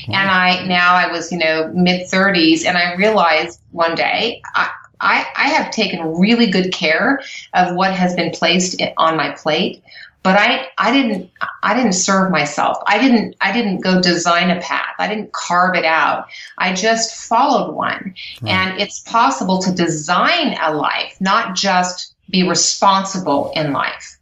And 0.09 0.17
I, 0.17 0.67
now 0.67 0.95
I 0.95 1.11
was, 1.11 1.31
you 1.31 1.39
know, 1.39 1.71
mid 1.73 2.09
30s 2.09 2.67
and 2.67 2.77
I 2.77 2.95
realized 2.97 3.61
one 3.71 3.95
day, 3.95 4.43
I, 4.57 4.71
I, 5.01 5.27
I 5.37 5.49
have 5.49 5.71
taken 5.71 6.19
really 6.19 6.51
good 6.51 6.73
care 6.73 7.21
of 7.55 7.75
what 7.75 7.93
has 7.95 8.15
been 8.15 8.31
placed 8.31 8.83
on 8.97 9.17
my 9.17 9.31
plate 9.31 9.83
but 10.23 10.37
I, 10.37 10.69
I 10.79 10.93
didn't 10.93 11.31
I 11.63 11.75
didn't 11.75 11.93
serve 11.93 12.31
myself. 12.31 12.79
I 12.87 12.99
didn't 12.99 13.37
I 13.41 13.53
didn't 13.53 13.79
go 13.79 14.01
design 14.01 14.51
a 14.51 14.61
path. 14.61 14.95
I 14.99 15.09
didn't 15.09 15.33
carve 15.33 15.77
it 15.77 15.85
out. 15.85 16.27
I 16.59 16.75
just 16.75 17.29
followed 17.29 17.73
one. 17.73 18.15
Right. 18.43 18.53
And 18.53 18.81
it's 18.81 19.01
possible 19.01 19.59
to 19.63 19.73
design 19.73 20.59
a 20.61 20.75
life, 20.75 21.17
not 21.21 21.55
just 21.55 22.15
be 22.31 22.47
responsible 22.47 23.53
in 23.55 23.73
life. 23.73 24.19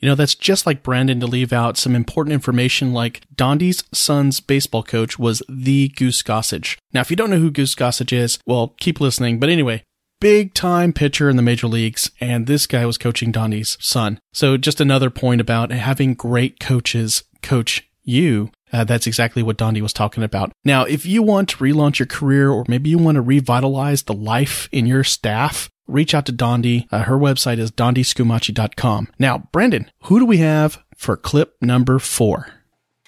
You 0.00 0.08
know, 0.08 0.14
that's 0.14 0.34
just 0.34 0.66
like 0.66 0.82
Brandon 0.82 1.20
to 1.20 1.26
leave 1.26 1.52
out 1.52 1.78
some 1.78 1.94
important 1.94 2.34
information 2.34 2.92
like 2.92 3.22
Dondi's 3.34 3.84
son's 3.92 4.40
baseball 4.40 4.82
coach 4.82 5.18
was 5.18 5.42
the 5.48 5.88
Goose 5.90 6.22
Gossage. 6.22 6.76
Now, 6.92 7.00
if 7.00 7.10
you 7.10 7.16
don't 7.16 7.30
know 7.30 7.38
who 7.38 7.50
Goose 7.50 7.74
Gossage 7.74 8.12
is, 8.12 8.38
well, 8.44 8.74
keep 8.80 9.00
listening. 9.00 9.38
But 9.38 9.48
anyway, 9.48 9.82
big 10.24 10.54
time 10.54 10.90
pitcher 10.90 11.28
in 11.28 11.36
the 11.36 11.42
major 11.42 11.66
leagues, 11.66 12.10
and 12.18 12.46
this 12.46 12.66
guy 12.66 12.86
was 12.86 12.96
coaching 12.96 13.30
Dondi's 13.30 13.76
son. 13.78 14.18
So 14.32 14.56
just 14.56 14.80
another 14.80 15.10
point 15.10 15.38
about 15.38 15.70
having 15.70 16.14
great 16.14 16.58
coaches 16.58 17.24
coach 17.42 17.86
you. 18.04 18.50
Uh, 18.72 18.84
that's 18.84 19.06
exactly 19.06 19.42
what 19.42 19.58
Dondi 19.58 19.82
was 19.82 19.92
talking 19.92 20.22
about. 20.22 20.50
Now, 20.64 20.84
if 20.86 21.04
you 21.04 21.22
want 21.22 21.50
to 21.50 21.58
relaunch 21.58 21.98
your 21.98 22.06
career 22.06 22.48
or 22.50 22.64
maybe 22.66 22.88
you 22.88 22.96
want 22.96 23.16
to 23.16 23.20
revitalize 23.20 24.04
the 24.04 24.14
life 24.14 24.66
in 24.72 24.86
your 24.86 25.04
staff, 25.04 25.68
reach 25.86 26.14
out 26.14 26.24
to 26.24 26.32
Dondi. 26.32 26.86
Uh, 26.90 27.02
her 27.02 27.18
website 27.18 27.58
is 27.58 27.70
dondiscumaci.com. 27.70 29.08
Now, 29.18 29.50
Brandon, 29.52 29.90
who 30.04 30.18
do 30.18 30.24
we 30.24 30.38
have 30.38 30.82
for 30.96 31.18
clip 31.18 31.54
number 31.60 31.98
four? 31.98 32.48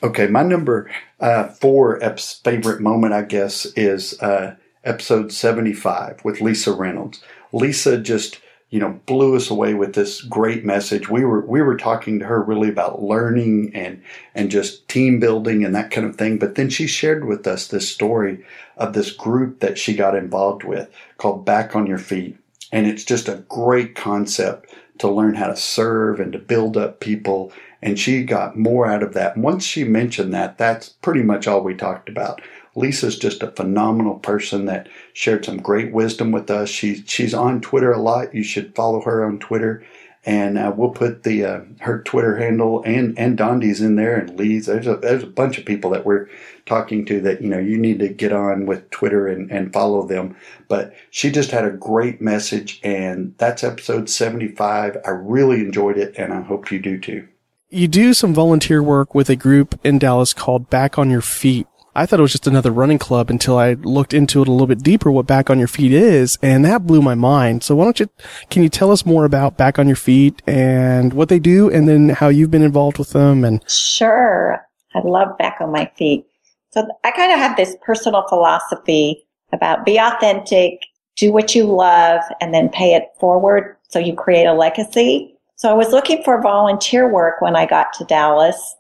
Okay, 0.02 0.26
my 0.26 0.42
number 0.42 0.90
uh, 1.18 1.48
four 1.48 1.98
favorite 2.44 2.83
moment, 2.83 3.14
I 3.14 3.22
guess, 3.22 3.64
is 3.74 4.20
uh, 4.20 4.57
episode 4.87 5.33
75 5.33 6.25
with 6.25 6.40
Lisa 6.40 6.72
Reynolds. 6.72 7.22
Lisa 7.53 7.99
just, 7.99 8.40
you 8.70 8.81
know, 8.81 9.01
blew 9.07 9.37
us 9.37 9.51
away 9.51 9.75
with 9.75 9.94
this 9.94 10.22
great 10.22 10.64
message. 10.64 11.11
We 11.11 11.25
were 11.25 11.44
we 11.44 11.61
were 11.61 11.77
talking 11.77 12.18
to 12.18 12.27
her 12.27 12.42
really 12.42 12.68
about 12.68 13.03
learning 13.03 13.72
and 13.75 14.03
and 14.35 14.51
just 14.51 14.88
team 14.88 15.20
building 15.20 15.64
and 15.64 15.75
that 15.75 15.90
kind 15.90 16.07
of 16.07 16.16
thing. 16.16 16.38
But 16.38 16.55
then 16.55 16.70
she 16.70 16.87
shared 16.87 17.27
with 17.27 17.46
us 17.46 17.66
this 17.66 17.88
story 17.88 18.44
of 18.77 18.92
this 18.92 19.11
group 19.11 19.61
that 19.61 19.79
she 19.79 19.94
got 19.94 20.14
involved 20.14 20.64
with 20.64 20.88
called 21.18 21.44
Back 21.44 21.77
on 21.77 21.87
Your 21.87 21.99
Feet. 21.99 22.37
And 22.72 22.87
it's 22.87 23.05
just 23.05 23.29
a 23.29 23.44
great 23.49 23.94
concept 23.94 24.72
to 24.99 25.11
learn 25.11 25.35
how 25.35 25.46
to 25.46 25.57
serve 25.57 26.20
and 26.20 26.33
to 26.33 26.38
build 26.38 26.77
up 26.77 27.01
people. 27.01 27.53
And 27.83 27.99
she 27.99 28.25
got 28.25 28.59
more 28.59 28.87
out 28.87 29.03
of 29.03 29.12
that. 29.14 29.37
Once 29.37 29.64
she 29.64 29.85
mentioned 29.85 30.33
that, 30.35 30.59
that's 30.59 30.88
pretty 30.88 31.22
much 31.22 31.46
all 31.46 31.61
we 31.61 31.75
talked 31.75 32.09
about. 32.09 32.40
Lisa's 32.77 33.19
just 33.19 33.43
a 33.43 33.51
phenomenal 33.51 34.19
person 34.21 34.67
that 34.67 34.89
shared 35.15 35.45
some 35.45 35.57
great 35.57 35.93
wisdom 35.93 36.31
with 36.31 36.51
us. 36.51 36.69
She, 36.69 37.03
she's 37.07 37.35
on 37.35 37.61
Twitter 37.61 37.93
a 37.93 38.01
lot. 38.01 38.35
You 38.35 38.43
should 38.45 38.75
follow 38.75 39.01
her 39.03 39.25
on 39.25 39.39
Twitter. 39.39 39.85
and 40.27 40.59
uh, 40.59 40.73
we'll 40.77 40.91
put 40.91 41.23
the 41.23 41.45
uh, 41.45 41.61
her 41.81 42.03
Twitter 42.03 42.37
handle 42.37 42.83
and 42.85 43.17
and 43.17 43.39
Dondi's 43.39 43.81
in 43.81 43.95
there 43.95 44.17
and 44.19 44.37
Lee's. 44.37 44.67
There's 44.67 44.89
a 44.89 44.97
there's 44.97 45.23
a 45.23 45.29
bunch 45.29 45.57
of 45.57 45.65
people 45.65 45.91
that 45.91 46.05
we're 46.05 46.29
talking 46.67 47.07
to 47.07 47.21
that 47.21 47.41
you 47.41 47.49
know 47.49 47.61
you 47.61 47.79
need 47.79 48.01
to 48.01 48.09
get 48.09 48.33
on 48.33 48.67
with 48.67 48.91
Twitter 48.91 49.29
and 49.29 49.51
and 49.53 49.73
follow 49.73 50.05
them. 50.05 50.37
But 50.69 50.93
she 51.11 51.31
just 51.31 51.53
had 51.53 51.65
a 51.65 51.71
great 51.71 52.21
message, 52.21 52.81
and 52.83 53.35
that's 53.39 53.62
episode 53.62 54.11
seventy 54.11 54.49
five. 54.49 54.97
I 55.07 55.11
really 55.11 55.61
enjoyed 55.61 55.97
it, 55.97 56.15
and 56.19 56.35
I 56.35 56.43
hope 56.43 56.73
you 56.73 56.81
do 56.81 56.99
too. 56.99 57.29
You 57.71 57.87
do 57.87 58.12
some 58.12 58.35
volunteer 58.35 58.83
work 58.83 59.15
with 59.15 59.31
a 59.31 59.37
group 59.37 59.79
in 59.85 59.99
Dallas 59.99 60.33
called 60.33 60.69
Back 60.71 60.99
on 60.99 61.09
Your 61.09 61.21
Feet. 61.21 61.69
I 61.97 62.05
thought 62.05 62.19
it 62.19 62.23
was 62.23 62.33
just 62.33 62.47
another 62.47 62.71
running 62.71 62.99
club 62.99 63.31
until 63.31 63.59
I 63.59 63.73
looked 63.73 64.13
into 64.13 64.43
it 64.43 64.49
a 64.49 64.53
little 64.53 64.67
bit 64.67 64.83
deeper, 64.83 65.11
what 65.11 65.27
Back 65.27 65.49
on 65.49 65.59
Your 65.59 65.67
Feet 65.67 65.93
is, 65.93 66.39
and 66.43 66.63
that 66.67 66.87
blew 66.87 67.01
my 67.01 67.15
mind. 67.15 67.65
So 67.65 67.75
why 67.75 67.85
don't 67.85 67.99
you, 67.99 68.11
can 68.51 68.63
you 68.63 68.69
tell 68.69 68.93
us 68.93 69.07
more 69.07 69.25
about 69.25 69.57
Back 69.57 69.79
on 69.79 69.87
Your 69.87 69.97
Feet 69.97 70.43
and 70.47 71.15
what 71.15 71.31
they 71.31 71.39
do 71.39 71.71
and 71.71 71.89
then 71.89 72.11
how 72.11 72.29
you've 72.29 72.51
been 72.51 72.63
involved 72.63 72.99
with 72.99 73.11
them 73.11 73.45
and? 73.45 73.69
Sure. 73.71 74.63
I 74.95 75.01
love 75.05 75.39
Back 75.39 75.57
on 75.61 75.73
My 75.73 75.91
Feet. 75.97 76.27
So 76.73 76.87
I 77.03 77.13
kind 77.13 77.33
of 77.33 77.39
have 77.39 77.57
this 77.57 77.75
personal 77.83 78.29
philosophy 78.29 79.27
about 79.55 79.87
be 79.87 79.97
authentic, 79.97 80.81
do 81.17 81.33
what 81.33 81.55
you 81.55 81.65
love, 81.65 82.21
and 82.43 82.53
then 82.53 82.69
pay 82.69 82.95
it 82.95 83.05
forward 83.19 83.75
so 83.89 83.99
you 83.99 84.15
create 84.15 84.45
a 84.45 84.53
legacy. 84.53 85.35
So 85.55 85.71
I 85.71 85.75
was 85.75 85.93
looking 85.93 86.23
for 86.25 86.43
volunteer 86.43 87.11
work 87.11 87.41
when 87.41 87.57
I 87.57 87.65
got 87.65 87.95
to 87.95 88.05
Dallas 88.05 88.77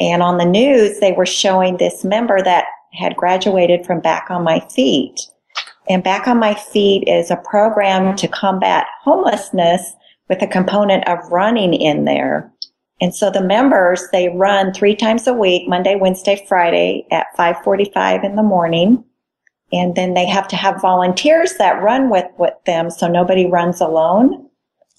and 0.00 0.22
on 0.22 0.38
the 0.38 0.46
news, 0.46 0.98
they 0.98 1.12
were 1.12 1.26
showing 1.26 1.76
this 1.76 2.04
member 2.04 2.42
that 2.42 2.64
had 2.92 3.16
graduated 3.16 3.84
from 3.84 4.00
Back 4.00 4.30
on 4.30 4.42
My 4.42 4.60
Feet. 4.60 5.20
And 5.88 6.02
Back 6.02 6.26
on 6.26 6.38
My 6.38 6.54
Feet 6.54 7.06
is 7.06 7.30
a 7.30 7.36
program 7.36 8.16
to 8.16 8.26
combat 8.26 8.86
homelessness 9.02 9.92
with 10.28 10.42
a 10.42 10.46
component 10.46 11.06
of 11.06 11.18
running 11.30 11.74
in 11.74 12.04
there. 12.04 12.50
And 13.00 13.14
so 13.14 13.30
the 13.30 13.42
members, 13.42 14.02
they 14.12 14.28
run 14.28 14.72
three 14.72 14.94
times 14.94 15.26
a 15.26 15.34
week, 15.34 15.68
Monday, 15.68 15.96
Wednesday, 15.96 16.44
Friday 16.48 17.06
at 17.10 17.26
545 17.36 18.24
in 18.24 18.36
the 18.36 18.42
morning. 18.42 19.04
And 19.72 19.94
then 19.94 20.14
they 20.14 20.26
have 20.26 20.48
to 20.48 20.56
have 20.56 20.80
volunteers 20.80 21.54
that 21.54 21.82
run 21.82 22.10
with, 22.10 22.26
with 22.38 22.54
them 22.66 22.90
so 22.90 23.06
nobody 23.06 23.46
runs 23.46 23.80
alone. 23.80 24.48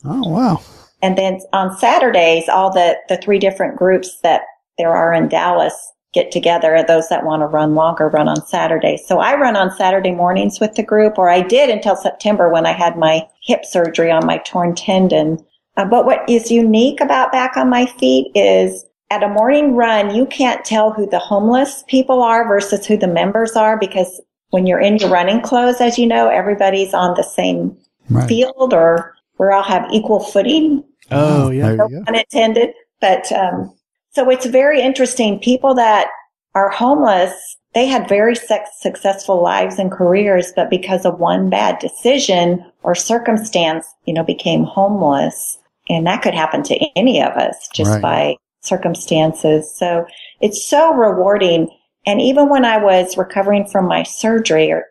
Oh, 0.06 0.30
wow. 0.30 0.62
And 1.02 1.18
then 1.18 1.40
on 1.54 1.78
Saturdays, 1.78 2.48
all 2.48 2.72
the, 2.72 2.98
the 3.10 3.18
three 3.18 3.40
different 3.40 3.78
groups 3.78 4.18
that 4.24 4.44
there 4.78 4.96
are 4.96 5.14
in 5.14 5.28
Dallas 5.28 5.92
get 6.14 6.32
together. 6.32 6.84
Those 6.88 7.08
that 7.10 7.26
want 7.26 7.42
to 7.42 7.48
run 7.48 7.76
longer 7.76 8.10
run 8.10 8.28
on 8.28 8.46
Saturday. 8.46 8.98
So 8.98 9.20
I 9.20 9.36
run 9.40 9.56
on 9.56 9.72
Saturday 9.72 10.12
mornings 10.12 10.60
with 10.60 10.76
the 10.76 10.84
group, 10.84 11.18
or 11.18 11.30
I 11.30 11.42
did 11.42 11.70
until 11.70 11.96
September 11.96 12.50
when 12.50 12.66
I 12.66 12.74
had 12.74 12.98
my 12.98 13.28
hip 13.44 13.64
surgery 13.66 14.12
on 14.12 14.26
my 14.26 14.40
torn 14.40 14.76
tendon. 14.76 15.44
Uh, 15.78 15.86
but 15.86 16.06
what 16.06 16.30
is 16.30 16.52
unique 16.52 17.00
about 17.00 17.32
Back 17.32 17.56
on 17.56 17.70
My 17.70 17.86
Feet 17.86 18.32
is 18.36 18.86
at 19.10 19.24
a 19.24 19.30
morning 19.30 19.76
run, 19.76 20.14
you 20.16 20.26
can't 20.26 20.64
tell 20.64 20.92
who 20.92 21.08
the 21.10 21.20
homeless 21.20 21.84
people 21.88 22.22
are 22.22 22.48
versus 22.48 22.86
who 22.86 22.98
the 22.98 23.08
members 23.08 23.58
are 23.58 23.78
because 23.78 24.22
when 24.52 24.66
you're 24.66 24.80
in 24.80 24.98
your 24.98 25.10
running 25.10 25.42
clothes, 25.42 25.82
as 25.82 25.98
you 25.98 26.08
know, 26.08 26.30
everybody's 26.30 26.94
on 26.94 27.16
the 27.16 27.24
same 27.24 27.78
right. 28.10 28.28
field 28.28 28.74
or 28.74 29.14
we 29.38 29.48
all 29.48 29.64
have 29.64 29.90
equal 29.92 30.20
footing. 30.20 30.84
Oh, 31.10 31.50
yeah. 31.50 31.76
No 31.76 31.90
unintended. 32.08 32.74
But 33.02 33.32
um, 33.32 33.74
so 34.12 34.30
it's 34.30 34.46
very 34.46 34.82
interesting. 34.82 35.40
People 35.40 35.74
that 35.76 36.08
are 36.54 36.70
homeless, 36.70 37.34
they 37.74 37.88
had 37.88 38.10
very 38.10 38.36
successful 38.36 39.42
lives 39.42 39.80
and 39.80 39.92
careers, 39.92 40.52
but 40.56 40.70
because 40.70 41.06
of 41.06 41.20
one 41.20 41.50
bad 41.50 41.80
decision 41.80 42.66
or 42.84 42.94
circumstance, 42.94 43.88
you 44.06 44.14
know, 44.14 44.24
became 44.24 44.64
homeless. 44.64 45.58
And 45.90 46.06
that 46.08 46.22
could 46.22 46.34
happen 46.34 46.64
to 46.64 46.76
any 46.96 47.24
of 47.24 47.34
us 47.34 47.70
just 47.74 47.92
right. 47.92 48.02
by 48.02 48.36
circumstances. 48.62 49.74
So 49.74 50.06
it's 50.42 50.66
so 50.66 50.94
rewarding. 50.94 51.70
And 52.06 52.20
even 52.22 52.50
when 52.50 52.66
I 52.66 52.78
was 52.78 53.18
recovering 53.18 53.66
from 53.66 53.86
my 53.88 54.04
surgery 54.04 54.72
or, 54.72 54.86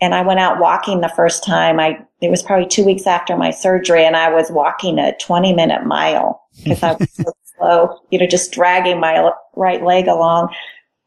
and 0.00 0.14
I 0.14 0.22
went 0.22 0.40
out 0.40 0.60
walking 0.60 1.00
the 1.00 1.08
first 1.08 1.42
time, 1.42 1.80
I, 1.80 1.98
it 2.20 2.30
was 2.30 2.42
probably 2.42 2.68
two 2.68 2.84
weeks 2.84 3.06
after 3.06 3.36
my 3.36 3.50
surgery 3.50 4.04
and 4.04 4.14
I 4.14 4.32
was 4.32 4.50
walking 4.50 4.98
a 4.98 5.16
20 5.18 5.54
minute 5.54 5.84
mile 5.86 6.42
because 6.62 6.82
I 6.82 6.92
was 6.92 7.10
so 7.12 7.32
slow, 7.58 8.00
you 8.10 8.18
know, 8.18 8.26
just 8.26 8.52
dragging 8.52 9.00
my 9.00 9.30
right 9.56 9.82
leg 9.82 10.06
along. 10.06 10.54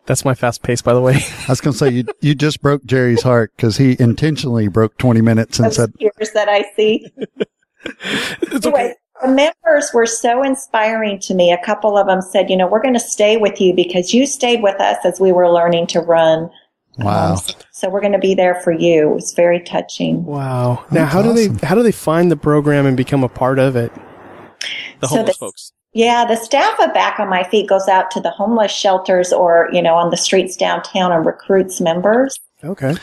That's 0.06 0.26
my 0.26 0.34
fast 0.34 0.64
pace, 0.64 0.82
by 0.82 0.94
the 0.94 1.02
way. 1.02 1.16
I 1.16 1.46
was 1.50 1.62
going 1.62 1.74
to 1.74 1.78
say 1.78 1.90
you 1.90 2.06
you 2.22 2.36
just 2.36 2.62
broke 2.62 2.84
Jerry's 2.86 3.22
heart 3.22 3.54
because 3.56 3.78
he 3.78 3.96
intentionally 4.00 4.68
broke 4.68 4.98
twenty 4.98 5.22
minutes 5.22 5.60
and 5.60 5.68
Those 5.68 5.76
said 5.76 5.94
tears 6.00 6.32
that 6.34 6.50
I 6.50 6.66
see. 6.76 7.08
it's 7.86 8.66
anyway, 8.66 8.82
okay. 8.86 8.94
the 9.22 9.28
members 9.28 9.92
were 9.94 10.06
so 10.08 10.44
inspiring 10.44 11.20
to 11.22 11.34
me. 11.34 11.52
A 11.52 11.64
couple 11.64 11.98
of 11.98 12.08
them 12.08 12.22
said, 12.22 12.50
"You 12.50 12.58
know, 12.58 12.68
we're 12.68 12.82
going 12.82 12.96
to 12.96 13.00
stay 13.00 13.38
with 13.38 13.62
you 13.62 13.74
because 13.76 14.14
you 14.14 14.26
stayed 14.26 14.62
with 14.64 14.80
us 14.82 14.98
as 15.06 15.20
we 15.20 15.32
were 15.32 15.50
learning 15.50 15.88
to 15.88 16.00
run." 16.02 16.50
Wow. 16.98 17.34
Um, 17.36 17.40
so 17.72 17.90
we're 17.90 18.02
going 18.02 18.12
to 18.14 18.20
be 18.20 18.34
there 18.36 18.56
for 18.62 18.72
you. 18.74 19.12
It 19.12 19.16
was 19.16 19.34
very 19.34 19.62
touching. 19.62 20.26
Wow. 20.26 20.84
Now, 20.92 21.06
That's 21.06 21.14
how 21.14 21.22
do 21.22 21.34
they 21.34 21.66
how 21.66 21.76
do 21.76 21.84
they 21.84 21.92
find 21.92 22.30
the 22.32 22.36
program 22.38 22.86
and 22.86 22.98
become 22.98 23.24
a 23.24 23.30
part 23.30 23.60
of 23.60 23.76
it? 23.76 23.94
The 25.00 25.08
So 25.08 25.16
homeless 25.16 25.38
the- 25.38 25.46
folks. 25.46 25.72
Yeah, 25.93 26.25
the 26.25 26.38
staff 26.38 26.80
of 26.80 26.93
Back 26.93 27.19
on 27.19 27.30
My 27.30 27.43
Feet 27.43 27.67
goes 27.67 27.88
out 27.88 28.12
to 28.12 28.21
the 28.21 28.30
homeless 28.30 28.71
shelters 28.71 29.34
or, 29.34 29.69
you 29.73 29.82
know, 29.82 29.95
on 29.95 30.10
the 30.10 30.17
streets 30.17 30.56
downtown 30.56 31.12
and 31.12 31.25
recruits 31.25 31.82
members. 31.82 32.39
Okay. 32.63 32.95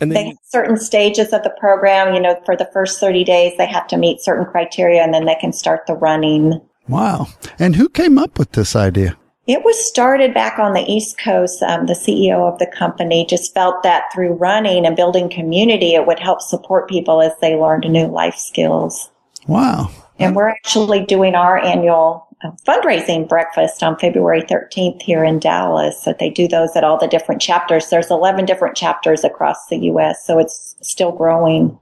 And 0.00 0.10
They 0.10 0.14
then 0.14 0.26
have 0.26 0.36
certain 0.44 0.76
stages 0.76 1.32
of 1.32 1.42
the 1.42 1.54
program. 1.58 2.14
You 2.14 2.20
know, 2.20 2.38
for 2.44 2.56
the 2.56 2.68
first 2.72 3.00
30 3.00 3.24
days, 3.24 3.56
they 3.56 3.66
have 3.66 3.86
to 3.88 3.96
meet 3.96 4.20
certain 4.20 4.44
criteria 4.44 5.02
and 5.02 5.14
then 5.14 5.24
they 5.24 5.36
can 5.36 5.52
start 5.52 5.86
the 5.86 5.94
running. 5.94 6.60
Wow. 6.88 7.28
And 7.58 7.76
who 7.76 7.88
came 7.88 8.18
up 8.18 8.38
with 8.38 8.52
this 8.52 8.76
idea? 8.76 9.16
It 9.46 9.62
was 9.62 9.82
started 9.86 10.32
back 10.34 10.58
on 10.58 10.72
the 10.72 10.84
East 10.90 11.18
Coast. 11.18 11.62
Um, 11.62 11.86
the 11.86 11.94
CEO 11.94 12.50
of 12.50 12.58
the 12.58 12.66
company 12.66 13.26
just 13.26 13.54
felt 13.54 13.82
that 13.82 14.04
through 14.12 14.32
running 14.34 14.84
and 14.86 14.96
building 14.96 15.30
community, 15.30 15.94
it 15.94 16.06
would 16.06 16.18
help 16.18 16.40
support 16.40 16.88
people 16.88 17.22
as 17.22 17.32
they 17.40 17.54
learned 17.54 17.90
new 17.90 18.06
life 18.06 18.36
skills. 18.36 19.10
Wow. 19.46 19.90
And 20.18 20.34
we're 20.34 20.48
actually 20.48 21.04
doing 21.04 21.34
our 21.34 21.58
annual 21.58 22.26
fundraising 22.66 23.28
breakfast 23.28 23.82
on 23.82 23.98
February 23.98 24.42
13th 24.42 25.02
here 25.02 25.24
in 25.24 25.38
Dallas. 25.38 26.02
So 26.02 26.14
they 26.18 26.30
do 26.30 26.48
those 26.48 26.74
at 26.76 26.84
all 26.84 26.98
the 26.98 27.08
different 27.08 27.40
chapters. 27.40 27.88
There's 27.88 28.10
11 28.10 28.44
different 28.44 28.76
chapters 28.76 29.24
across 29.24 29.66
the 29.66 29.78
U.S., 29.78 30.24
so 30.26 30.38
it's 30.38 30.76
still 30.82 31.12
growing. 31.12 31.78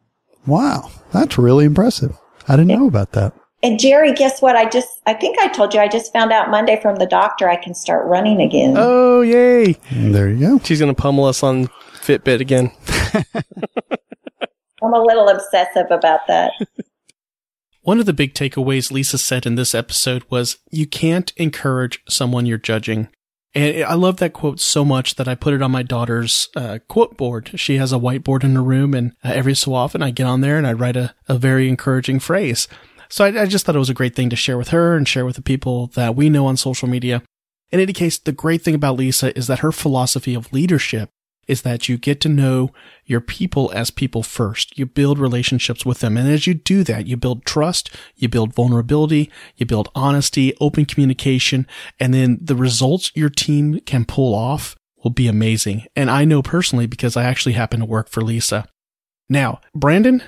Wow. 0.47 0.91
That's 1.13 1.39
really 1.39 1.65
impressive. 1.65 2.17
I 2.49 2.57
didn't 2.57 2.69
know 2.69 2.87
about 2.87 3.13
that. 3.13 3.35
And 3.63 3.79
Jerry, 3.79 4.13
guess 4.13 4.43
what? 4.43 4.57
I 4.57 4.69
just, 4.69 4.89
I 5.07 5.15
think 5.15 5.39
I 5.39 5.47
told 5.49 5.73
you, 5.73 5.81
I 5.81 5.87
just 5.87 6.13
found 6.13 6.33
out 6.33 6.51
Monday 6.51 6.81
from 6.83 6.97
the 6.97 7.07
doctor 7.07 7.49
I 7.49 7.57
can 7.57 7.75
start 7.75 8.07
running 8.09 8.41
again. 8.41 8.75
Oh 8.77 9.21
yay! 9.21 9.77
There 9.93 10.29
you 10.29 10.41
go. 10.41 10.59
She's 10.65 10.81
gonna 10.81 10.95
pummel 10.95 11.27
us 11.27 11.45
on 11.45 11.69
Fitbit 11.93 12.41
again. 12.41 12.73
I'm 14.83 14.93
a 14.93 15.01
little 15.01 15.29
obsessive 15.29 15.87
about 15.91 16.27
that. 16.27 16.51
One 17.85 17.99
of 17.99 18.07
the 18.07 18.13
big 18.13 18.33
takeaways 18.33 18.93
Lisa 18.93 19.19
said 19.19 19.45
in 19.45 19.57
this 19.57 19.75
episode 19.75 20.23
was 20.31 20.59
you 20.71 20.87
can't 20.87 21.33
encourage 21.37 22.01
someone 22.09 22.47
you're 22.47 22.57
judging. 22.57 23.09
And 23.57 23.83
I 23.83 23.95
love 23.95 24.19
that 24.19 24.33
quote 24.33 24.61
so 24.61 24.85
much 24.85 25.17
that 25.17 25.27
I 25.27 25.35
put 25.35 25.53
it 25.53 25.63
on 25.63 25.73
my 25.73 25.83
daughter's 25.83 26.49
uh, 26.55 26.79
quote 26.87 27.17
board. 27.17 27.51
She 27.57 27.79
has 27.79 27.93
a 27.93 27.99
whiteboard 27.99 28.45
in 28.45 28.55
her 28.55 28.63
room, 28.63 28.95
and 28.95 29.15
uh, 29.25 29.33
every 29.35 29.57
so 29.57 29.75
often 29.75 30.01
I 30.01 30.13
get 30.13 30.29
on 30.29 30.43
there 30.43 30.59
and 30.59 30.67
I 30.67 30.73
write 30.73 30.97
a, 30.97 31.13
a 31.29 31.37
very 31.37 31.69
encouraging 31.69 32.21
phrase. 32.21 32.69
So 33.09 33.25
I, 33.25 33.43
I 33.43 33.47
just 33.47 33.67
thought 33.67 33.75
it 33.75 33.81
was 33.81 33.91
a 33.91 33.95
great 33.95 34.15
thing 34.15 34.31
to 34.31 34.37
share 34.37 34.57
with 34.57 34.69
her 34.69 34.97
and 34.97 35.07
share 35.07 35.27
with 35.27 35.35
the 35.35 35.43
people 35.43 35.89
that 35.89 36.15
we 36.15 36.31
know 36.31 36.47
on 36.47 36.57
social 36.57 36.89
media. 36.89 37.25
In 37.73 37.81
any 37.81 37.93
case, 37.93 38.17
the 38.17 38.31
great 38.31 38.63
thing 38.63 38.77
about 38.77 38.97
Lisa 38.97 39.37
is 39.37 39.49
that 39.49 39.59
her 39.59 39.73
philosophy 39.73 40.35
of 40.35 40.53
leadership 40.53 41.11
is 41.47 41.63
that 41.63 41.89
you 41.89 41.99
get 41.99 42.21
to 42.21 42.29
know 42.29 42.71
your 43.05 43.21
people 43.21 43.71
as 43.75 43.91
people 43.91 44.23
first. 44.23 44.79
You 44.79 44.87
build 44.87 45.19
relationships 45.19 45.85
with 45.85 46.01
them. 46.01 46.17
And 46.17 46.29
as 46.29 46.47
you 46.47 46.55
do 46.55 46.85
that, 46.85 47.07
you 47.07 47.17
build 47.17 47.45
trust, 47.45 47.91
you 48.17 48.29
build 48.29 48.55
vulnerability, 48.55 49.31
you 49.57 49.67
build 49.67 49.91
honesty, 49.95 50.55
open 50.61 50.85
communication, 50.85 51.67
and 51.99 52.15
then 52.15 52.39
the 52.41 52.57
results 52.57 53.11
your 53.15 53.31
team 53.31 53.81
can 53.81 54.05
pull 54.05 54.35
off 54.35 54.77
will 55.03 55.11
be 55.11 55.27
amazing. 55.27 55.85
And 55.97 56.11
I 56.11 56.25
know 56.25 56.43
personally 56.43 56.87
because 56.87 57.17
I 57.17 57.25
actually 57.25 57.53
happen 57.53 57.81
to 57.81 57.87
work 57.87 58.09
for 58.09 58.23
Lisa. 58.23 58.67
Now, 59.29 59.61
Brandon, 59.75 60.23